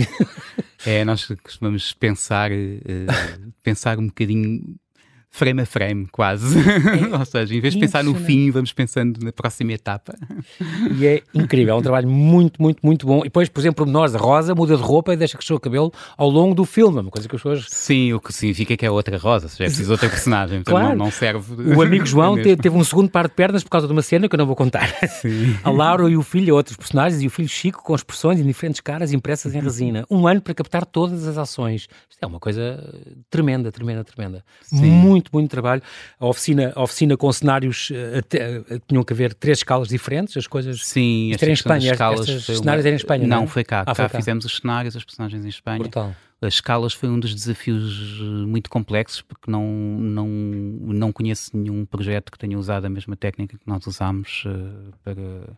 [0.85, 4.75] É, nós costumamos pensar, uh, pensar um bocadinho
[5.33, 6.59] frame a frame, quase.
[6.59, 10.15] É Ou seja, em vez de pensar no fim, vamos pensando na próxima etapa.
[10.95, 13.21] E é incrível, é um trabalho muito, muito, muito bom.
[13.21, 15.91] E depois, por exemplo, nós, a Rosa muda de roupa e deixa crescer o cabelo
[16.19, 17.67] ao longo do filme, uma coisa que as pessoas...
[17.71, 20.91] Sim, o que significa que é outra Rosa, seja, é preciso outra personagem, claro.
[20.91, 21.75] não, não, serve...
[21.75, 24.29] O amigo João é teve um segundo par de pernas por causa de uma cena
[24.29, 24.87] que eu não vou contar.
[25.09, 25.57] Sim.
[25.65, 28.83] A Laura e o filho, outros personagens, e o filho Chico com expressões em diferentes
[28.83, 30.05] caras impressas em resina.
[30.11, 31.89] Um ano para captar todas as ações.
[32.11, 32.79] Isto é uma coisa
[33.31, 34.45] tremenda, tremenda, tremenda.
[34.63, 34.91] Sim.
[34.91, 35.83] Muito muito, muito trabalho.
[36.19, 40.37] A oficina, a oficina com cenários, uh, até, uh, tinham que haver três escalas diferentes,
[40.37, 40.85] as coisas.
[40.85, 43.27] Sim, isto era em Espanha, escalas estes cenários eram em Espanha.
[43.27, 43.81] Não, não, foi cá.
[43.81, 45.79] Ah, cá, cá fizemos os cenários, as personagens em Espanha.
[45.79, 51.57] Brutal as escalas foi um dos desafios eh, muito complexos porque não, não, não conheço
[51.57, 55.57] nenhum projeto que tenha usado a mesma técnica que nós usámos uh, para,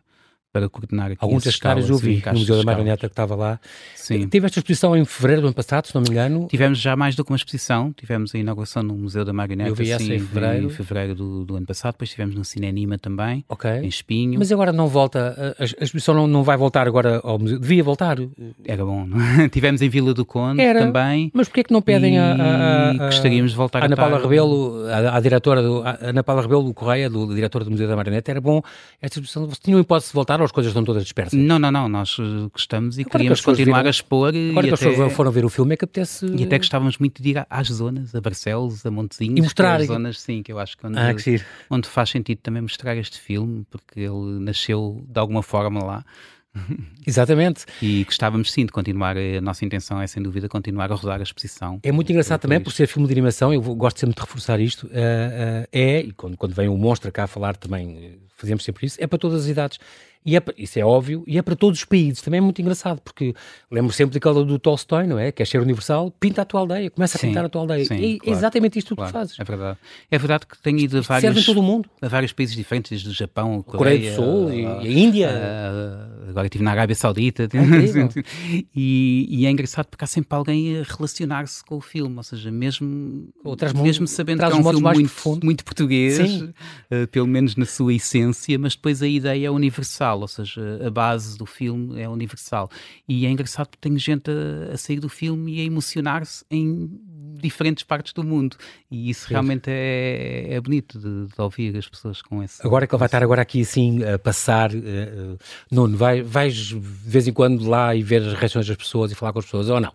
[0.55, 3.59] para coordenar aqui Alguns das caras eu vi no Museu da Marioneta que estava lá.
[3.93, 4.25] Sim.
[4.29, 6.47] Tive esta exposição em fevereiro do ano passado, se não me engano.
[6.49, 9.75] Tivemos já mais do que uma exposição, tivemos a inauguração no Museu da Marioneta eu
[9.75, 13.43] vi essa em fevereiro, em fevereiro do, do, ano passado, depois tivemos no Cinenima também,
[13.49, 13.79] okay.
[13.79, 14.39] em Espinho.
[14.39, 17.83] Mas agora não volta, a, a exposição não, não vai voltar agora ao museu, devia
[17.83, 18.17] voltar.
[18.63, 19.17] Era bom, não?
[19.49, 21.31] tivemos em Vila do Conde Era, também.
[21.33, 24.21] Mas porquê é que não pedem a, a, a, Gostaríamos de voltar a Ana Paula
[24.21, 27.95] Rebelo, a, a diretora, do, a Ana Paula Rebelo Correia, do, diretora do Museu da
[27.97, 28.61] Marioneta, era bom
[29.01, 31.37] esta exposição, tinham hipótese de voltar ou as coisas estão todas dispersas?
[31.37, 31.89] Não, não, não.
[31.89, 34.29] Nós eh, gostamos e agora queríamos que continuar viram, a expor.
[34.29, 36.25] Agora e que até, as pessoas foram ver o filme é que apetece.
[36.27, 39.39] E até gostávamos muito de ir às zonas, a Barcelos, a Montezinhos.
[39.39, 39.81] E mostrar.
[39.81, 42.95] As zonas, sim, que eu acho que onde, ah, que onde faz sentido também mostrar
[42.97, 46.05] este filme, porque ele nasceu de alguma forma lá.
[47.05, 47.65] Exatamente.
[47.81, 51.23] E gostávamos sim de continuar, a nossa intenção é sem dúvida continuar a rodar a
[51.23, 51.79] exposição.
[51.83, 54.87] É muito engraçado também, por ser filme de animação, eu gosto sempre de reforçar isto,
[54.87, 58.85] uh, uh, é, e quando, quando vem o monstro cá a falar também, fazemos sempre
[58.85, 59.79] isso, é para todas as idades.
[60.25, 62.19] E é, isso é óbvio, e é para todos os países.
[62.19, 63.35] Também é muito engraçado, porque
[63.69, 65.31] lembro sempre daquela do Tolstói, não é?
[65.31, 67.85] Quer ser universal, pinta a tua aldeia, começa a sim, pintar a tua aldeia.
[67.85, 69.39] Sim, é claro, exatamente isto claro, que tu fazes.
[69.39, 69.77] É verdade.
[70.09, 71.87] É verdade que tenho ido a vários, todo mundo.
[72.01, 75.29] a vários países diferentes, desde o Japão, a Coreia, Coreia do Sul, e a Índia.
[75.29, 77.43] A, agora estive na Arábia Saudita.
[77.43, 77.47] É
[78.75, 82.51] e, e, é engraçado porque há sempre alguém a relacionar-se com o filme, ou seja,
[82.51, 83.29] mesmo,
[83.83, 88.57] mesmo sabendo que é um filme muito, muito português, uh, pelo menos na sua essência,
[88.57, 92.69] mas depois a ideia é universal, ou seja, a base do filme é universal.
[93.07, 96.89] E é engraçado porque tenho gente a, a sair do filme e a emocionar-se em
[97.41, 98.57] diferentes partes do mundo.
[98.89, 102.65] E isso realmente é, é bonito de, de, ouvir as pessoas com esse.
[102.65, 105.37] Agora que ele vai estar agora aqui assim a passar, uh,
[105.71, 109.15] Nuno, vai, vais de vez em quando lá e ver as reações das pessoas e
[109.15, 109.91] falar com as pessoas ou não?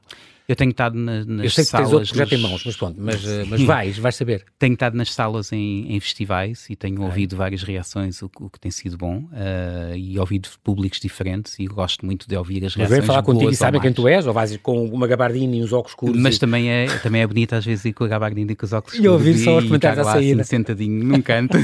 [0.50, 2.38] Eu tenho estado na, nas Eu sei que salas tens outro projeto dos...
[2.40, 4.44] em mãos, mas pronto, mas, eh, mas vais, vais saber.
[4.58, 8.58] Tenho estado nas salas em, em festivais e tenho ouvido várias reações, o, o, que
[8.58, 12.90] tem sido bom, uh, e ouvido públicos diferentes e gosto muito de ouvir as reações.
[12.90, 15.62] Mas vem falar contigo e sabem quem tu és, ou vais com uma gabardina e
[15.62, 16.20] uns óculos escuros?
[16.20, 16.40] Mas e...
[16.40, 18.94] também, é, também é bonito às vezes ir com a gabardina e com os óculos
[18.94, 19.06] escuros.
[19.06, 20.42] E ouvir só os comentários à saída.
[20.42, 21.56] Assim, sentadinho num canto.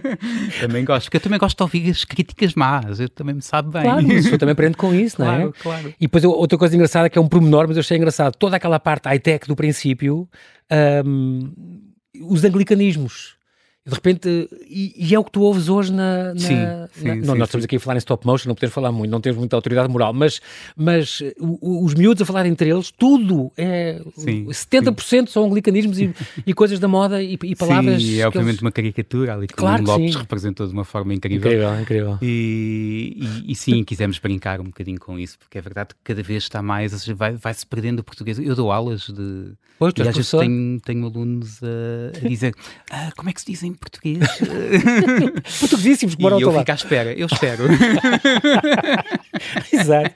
[0.58, 3.70] também gosto, porque eu também gosto de ouvir as críticas más, eu também me sabe
[3.70, 3.82] bem.
[3.82, 5.52] Claro, eu também aprendo com isso, claro, não é?
[5.62, 8.56] Claro, E depois outra coisa engraçada que é um pormenor, mas eu achei engraçado, toda
[8.56, 10.28] aquela parte parte high-tech do princípio,
[11.04, 11.52] um,
[12.28, 13.36] os anglicanismos.
[13.84, 16.32] De repente, e, e, é o que tu ouves hoje na.
[16.34, 18.54] na, sim, na sim, não, sim, nós estamos aqui a falar em stop motion, não
[18.54, 20.40] podemos falar muito, não temos muita autoridade moral, mas,
[20.76, 21.20] mas
[21.60, 24.00] os miúdos a falar entre eles, tudo é.
[24.16, 26.14] Sim, 70% são anglicanismos e,
[26.46, 28.00] e, coisas da moda e, e palavras.
[28.00, 28.62] Sim, é obviamente eles...
[28.62, 31.50] uma caricatura ali que claro o Lopes representou de uma forma incrível.
[31.50, 32.18] Incrível, incrível.
[32.22, 36.44] E, e, sim, quisemos brincar um bocadinho com isso, porque é verdade que cada vez
[36.44, 37.36] está mais, seja, vai,
[37.68, 38.38] perdendo o português.
[38.38, 39.54] Eu dou aulas de.
[39.76, 42.54] Pois, e às vezes tenho, tenho alunos a, a dizer
[42.88, 44.18] ah, como é que se diz em português?
[45.60, 47.64] Portuguesíssimos que moram e eu fico à espera, eu espero.
[49.72, 50.10] Exato.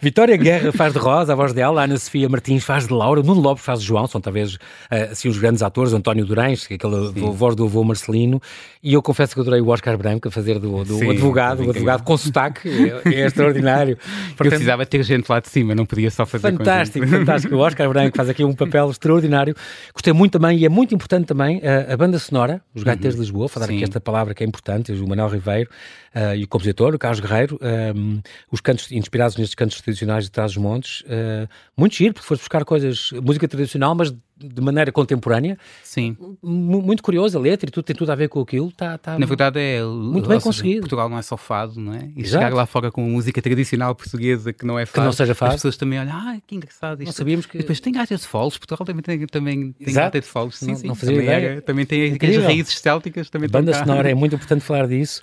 [0.00, 3.40] Vitória Guerra faz de Rosa, a voz dela, Ana Sofia Martins faz de Laura, Nuno
[3.40, 4.58] Lopes faz de João, são talvez
[4.90, 7.30] eh, assim os grandes atores, António Durães, é aquele Sim.
[7.32, 8.40] voz do avô Marcelino,
[8.82, 11.70] e eu confesso que adorei o Oscar Branco a fazer do, do Sim, advogado, o
[11.70, 13.96] advogado com sotaque, é, é extraordinário.
[14.36, 17.54] Portanto, eu precisava ter gente lá de cima, não podia só fazer Fantástico, fantástico.
[17.54, 19.54] O Oscar Branco faz aqui um papel extraordinário.
[19.92, 23.10] Gostei muito também, e é muito importante também, a, a banda sonora, os Uhum.
[23.10, 25.70] de Lisboa, falar aqui esta palavra que é importante, o Manuel Ribeiro
[26.14, 27.58] uh, e o compositor, o Carlos Guerreiro,
[27.94, 32.64] um, os cantos inspirados nestes cantos tradicionais de Trás-os-Montes, uh, muito giro, porque foste buscar
[32.64, 35.58] coisas, música tradicional, mas de maneira contemporânea.
[35.82, 36.16] Sim.
[36.42, 38.70] muito curioso a letra e tudo tem tudo a ver com aquilo.
[38.72, 40.80] Tá, tá Na verdade é muito bem conseguido.
[40.80, 42.10] Portugal não é só fado, não é?
[42.14, 42.44] E Exato.
[42.44, 45.00] chegar lá fora com música tradicional portuguesa que não é fado.
[45.00, 45.52] Que não seja fado.
[45.52, 47.06] As pessoas também olham, ah, que engraçado isto.
[47.06, 47.56] Não sabíamos que...
[47.56, 50.56] E depois tem gaita de foles, Portugal também tem, também tem gaita de foles.
[50.56, 50.86] Sim, não, sim.
[50.88, 51.52] Não fazia também, ideia.
[51.52, 52.40] É, também tem Incrível.
[52.40, 53.30] as raízes célticas.
[53.30, 55.22] Também Banda sonora, é muito importante falar disso.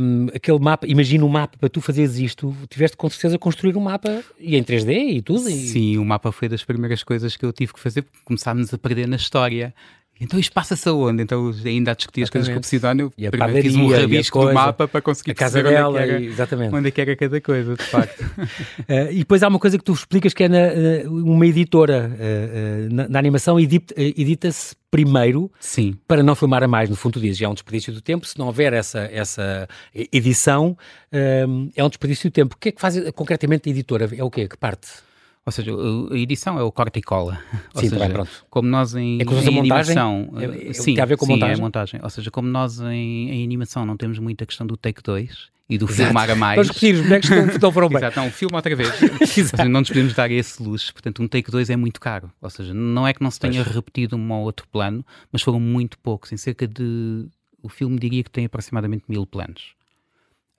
[0.00, 3.80] Um, aquele mapa, imagina um mapa para tu fazeres isto, tiveste com certeza construir um
[3.80, 5.48] mapa e em 3D e tudo.
[5.48, 5.52] E...
[5.52, 8.78] Sim, o mapa foi das primeiras coisas que eu tive que fazer, porque começámos a
[8.78, 9.74] perder na história.
[10.20, 11.22] Então isto passa-se aonde?
[11.22, 13.12] Então ainda a discutir as coisas com o Posidónio.
[13.16, 16.02] E a padaria, fiz um rabisco do mapa para conseguir a casa dela, onde, é
[16.02, 16.74] era, exatamente.
[16.74, 18.20] onde é que era cada coisa, de facto.
[18.20, 20.58] uh, e depois há uma coisa que tu explicas que é na,
[21.06, 25.96] uh, uma editora uh, na, na, animação edita-se primeiro Sim.
[26.08, 26.90] para não filmar a mais.
[26.90, 28.26] No fundo, tu dizes, é um desperdício do tempo.
[28.26, 30.76] Se não houver essa, essa edição,
[31.12, 32.56] é um desperdício do tempo.
[32.56, 34.08] O que é que faz concretamente a editora?
[34.16, 34.48] É o quê?
[34.48, 34.88] Que parte?
[35.48, 35.72] Ou seja,
[36.10, 37.40] a edição é o corte e cola.
[37.74, 38.30] Ou sim, seja, pronto.
[38.50, 40.30] como nós em, é em montagem, animação.
[40.36, 41.54] É, é, sim, tem a ver com sim, montagem?
[41.54, 42.00] é a montagem.
[42.02, 45.78] Ou seja, como nós em, em animação não temos muita questão do take 2 e
[45.78, 46.04] do Exato.
[46.04, 46.56] filmar a mais.
[46.56, 47.96] Vamos repetir, os bonecos não, não foram bem.
[47.96, 48.92] Exato, não, filma outra vez.
[49.26, 50.92] seja, não nos podemos dar esse luxo.
[50.92, 52.30] Portanto, um take 2 é muito caro.
[52.42, 53.74] Ou seja, não é que não se tenha pois.
[53.74, 56.30] repetido um ou outro plano, mas foram muito poucos.
[56.30, 57.26] Em cerca de.
[57.62, 59.77] O filme diria que tem aproximadamente mil planos.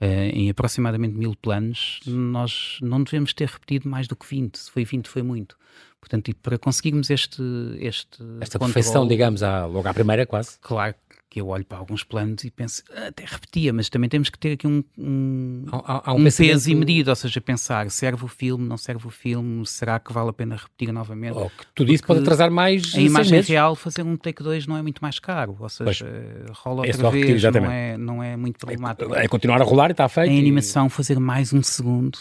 [0.02, 4.58] Uh, em aproximadamente mil planos, nós não devemos ter repetido mais do que 20.
[4.58, 5.58] Se foi 20, foi muito.
[6.00, 7.44] Portanto, e para conseguirmos este.
[7.80, 10.58] este Esta perfeição, digamos, à, logo à primeira, quase.
[10.62, 10.96] Claro
[11.40, 14.68] eu olho para alguns planos e penso, até repetia, mas também temos que ter aqui
[14.68, 18.68] um, um, há, há um, um peso e medida, ou seja, pensar, serve o filme,
[18.68, 21.38] não serve o filme, será que vale a pena repetir novamente?
[21.38, 23.50] Oh, que tudo isso pode atrasar mais A imagem meses.
[23.50, 27.08] real, fazer um take 2 não é muito mais caro, ou seja, pois, rola outra
[27.08, 29.16] é vez, repetir, não, é, não é muito problemático.
[29.16, 30.32] É, é, continuar a rolar e está feito.
[30.32, 32.18] Em animação, fazer mais um segundo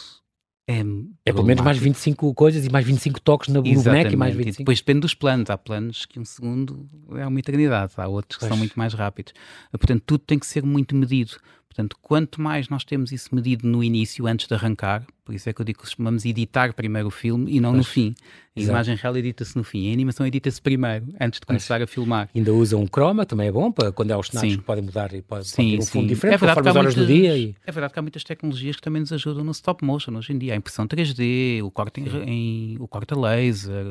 [0.71, 0.85] é,
[1.25, 4.35] é pelo menos mais 25 coisas e mais 25 toques no, no boneco e mais
[4.35, 4.57] 25.
[4.57, 5.49] E depois depende dos planos.
[5.49, 8.51] Há planos que um segundo é uma eternidade, há outros que pois.
[8.51, 9.33] são muito mais rápidos.
[9.73, 13.85] Portanto, tudo tem que ser muito medido, Portanto, quanto mais nós temos isso medido no
[13.85, 17.11] início, antes de arrancar, por isso é que eu digo que costumamos editar primeiro o
[17.11, 17.79] filme e não pois.
[17.79, 18.15] no fim.
[18.57, 18.73] A Exato.
[18.73, 21.89] imagem real edita-se no fim, a animação edita-se primeiro, antes de começar pois.
[21.89, 22.29] a filmar.
[22.35, 25.13] Ainda usa um croma, também é bom, para quando há os cenários que podem mudar
[25.15, 27.21] e pode, sim, pode ter um fundo diferente, é verdade, conforme as horas muitas, do
[27.21, 27.37] dia.
[27.37, 27.55] E...
[27.65, 30.39] É verdade que há muitas tecnologias que também nos ajudam no stop motion hoje em
[30.39, 30.55] dia.
[30.55, 33.85] A impressão 3D, o corte, em, em, o corte a laser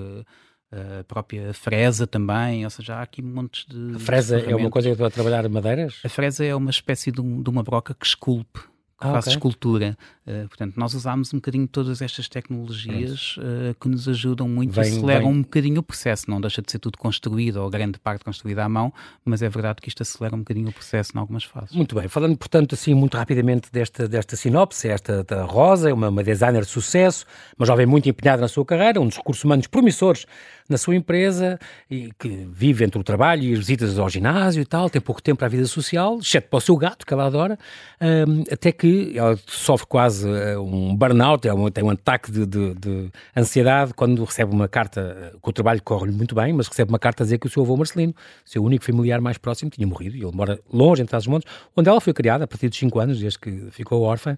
[0.72, 3.96] a própria fresa também, ou seja, há aqui montes de.
[3.96, 6.00] A fresa é uma coisa para trabalhar madeiras?
[6.04, 8.60] A fresa é uma espécie de, um, de uma broca que esculpe
[9.00, 9.34] que ah, faz okay.
[9.34, 9.98] escultura.
[10.26, 14.86] Uh, portanto, nós usámos um bocadinho todas estas tecnologias uh, que nos ajudam muito vem,
[14.86, 15.36] e aceleram vem.
[15.36, 16.30] um bocadinho o processo.
[16.30, 18.92] Não deixa de ser tudo construído, ou grande parte construída à mão,
[19.24, 21.76] mas é verdade que isto acelera um bocadinho o processo em algumas fases.
[21.76, 22.08] Muito bem.
[22.08, 26.70] Falando, portanto, assim, muito rapidamente desta, desta sinopse, esta da Rosa, uma, uma designer de
[26.70, 27.26] sucesso,
[27.58, 30.26] uma jovem muito empenhada na sua carreira, um dos recursos humanos promissores
[30.70, 34.66] na sua empresa e que vive entre o trabalho e as visitas ao ginásio e
[34.66, 37.26] tal, tem pouco tempo para a vida social, exceto para o seu gato, que ela
[37.26, 37.58] adora,
[38.02, 42.74] um, até que ela sofre quase uh, um burnout, é tem um ataque de, de,
[42.76, 46.90] de, ansiedade quando recebe uma carta, uh, que o trabalho corre-lhe muito bem, mas recebe
[46.90, 48.14] uma carta a dizer que o seu avô Marcelino,
[48.46, 51.90] seu único familiar mais próximo, tinha morrido e ele mora longe, entre os montes, onde
[51.90, 54.38] ela foi criada a partir dos 5 anos, desde que ficou órfã.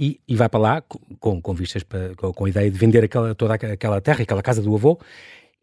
[0.00, 0.82] E, e, vai para lá
[1.18, 4.62] com, com vistas para, com, a ideia de vender aquela, toda aquela terra, aquela casa
[4.62, 4.96] do avô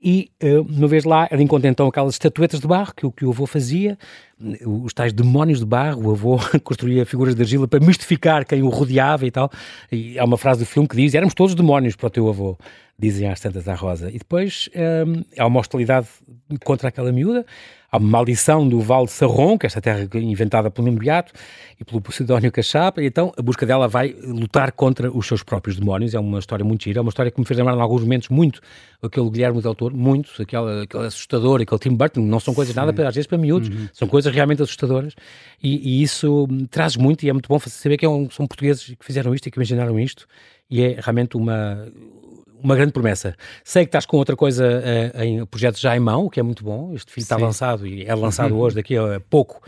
[0.01, 3.31] e, uh, uma vez lá, ela encontra então aquelas estatuetas de barro que, que o
[3.31, 3.97] avô fazia,
[4.65, 6.07] os tais demónios de barro.
[6.07, 9.49] O avô construía figuras de argila para mistificar quem o rodeava e tal.
[9.91, 12.57] E há uma frase do filme que diz: Éramos todos demónios para o teu avô,
[12.99, 14.09] dizem às tantas à Rosa.
[14.09, 16.07] E depois um, eh, há uma hostilidade
[16.63, 17.45] contra aquela miúda
[17.95, 21.31] a maldição do Val de Sarron, que é esta terra inventada pelo imediato
[21.79, 25.77] e pelo Posidónio Cachapa, e então a busca dela vai lutar contra os seus próprios
[25.77, 26.13] demónios.
[26.13, 28.29] É uma história muito gira, é uma história que me fez lembrar em alguns momentos
[28.29, 28.59] muito
[29.01, 32.79] aquele Guilherme Del Toro, muito, aquele, aquele assustador, aquele Tim Burton, não são coisas Sim.
[32.79, 33.87] nada, às vezes para miúdos, uhum.
[33.93, 35.13] são coisas realmente assustadoras,
[35.61, 38.95] e, e, isso traz muito, e é muito bom saber que é um, são portugueses
[38.97, 40.27] que fizeram isto e que imaginaram isto,
[40.69, 41.87] e é realmente uma
[42.65, 43.35] uma grande promessa.
[43.63, 46.43] Sei que estás com outra coisa uh, em projetos já em mão, o que é
[46.43, 46.93] muito bom.
[46.93, 49.61] Este filme está lançado e é lançado hoje, daqui a pouco,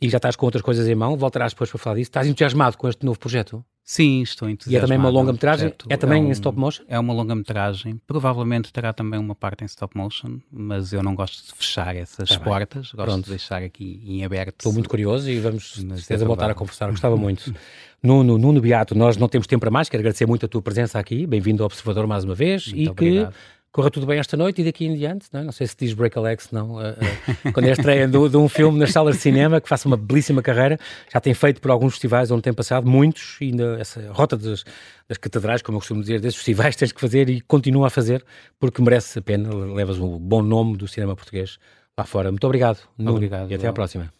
[0.00, 1.16] e já estás com outras coisas em mão.
[1.16, 2.10] Voltarás depois para falar disso.
[2.10, 3.64] Estás entusiasmado com este novo projeto?
[3.84, 4.74] Sim, estou entusiasmado.
[4.74, 5.74] E é também uma longa-metragem?
[5.88, 6.84] É também é um, em stop motion?
[6.86, 8.00] É uma longa-metragem.
[8.06, 12.28] Provavelmente terá também uma parte em stop motion, mas eu não gosto de fechar essas
[12.28, 12.92] tá portas.
[12.92, 13.24] Gosto Pronto.
[13.24, 14.60] de deixar aqui em aberto.
[14.60, 16.90] Estou muito curioso e vamos certeza voltar a conversar.
[16.90, 17.52] Gostava muito.
[18.02, 19.88] Nuno, Nuno Beato, nós não temos tempo para mais.
[19.88, 21.26] Quero agradecer muito a tua presença aqui.
[21.26, 22.68] Bem-vindo ao Observador mais uma vez.
[22.68, 23.32] Muito e obrigado.
[23.32, 23.36] que
[23.72, 25.44] corra tudo bem esta noite e daqui em diante, não, é?
[25.44, 28.36] não sei se diz Break Alex, não, uh, uh, quando é a estreia de, de,
[28.36, 30.78] um filme nas salas de cinema, que faça uma belíssima carreira,
[31.10, 34.62] já tem feito por alguns festivais onde tem passado, muitos, e ainda essa rota das,
[35.08, 38.22] das catedrais, como eu costumo dizer, desses festivais tens que fazer e continua a fazer,
[38.60, 41.58] porque merece a pena, levas um bom nome do cinema português
[41.96, 42.30] lá fora.
[42.30, 44.12] Muito obrigado, Nuno, obrigado, e até à próxima.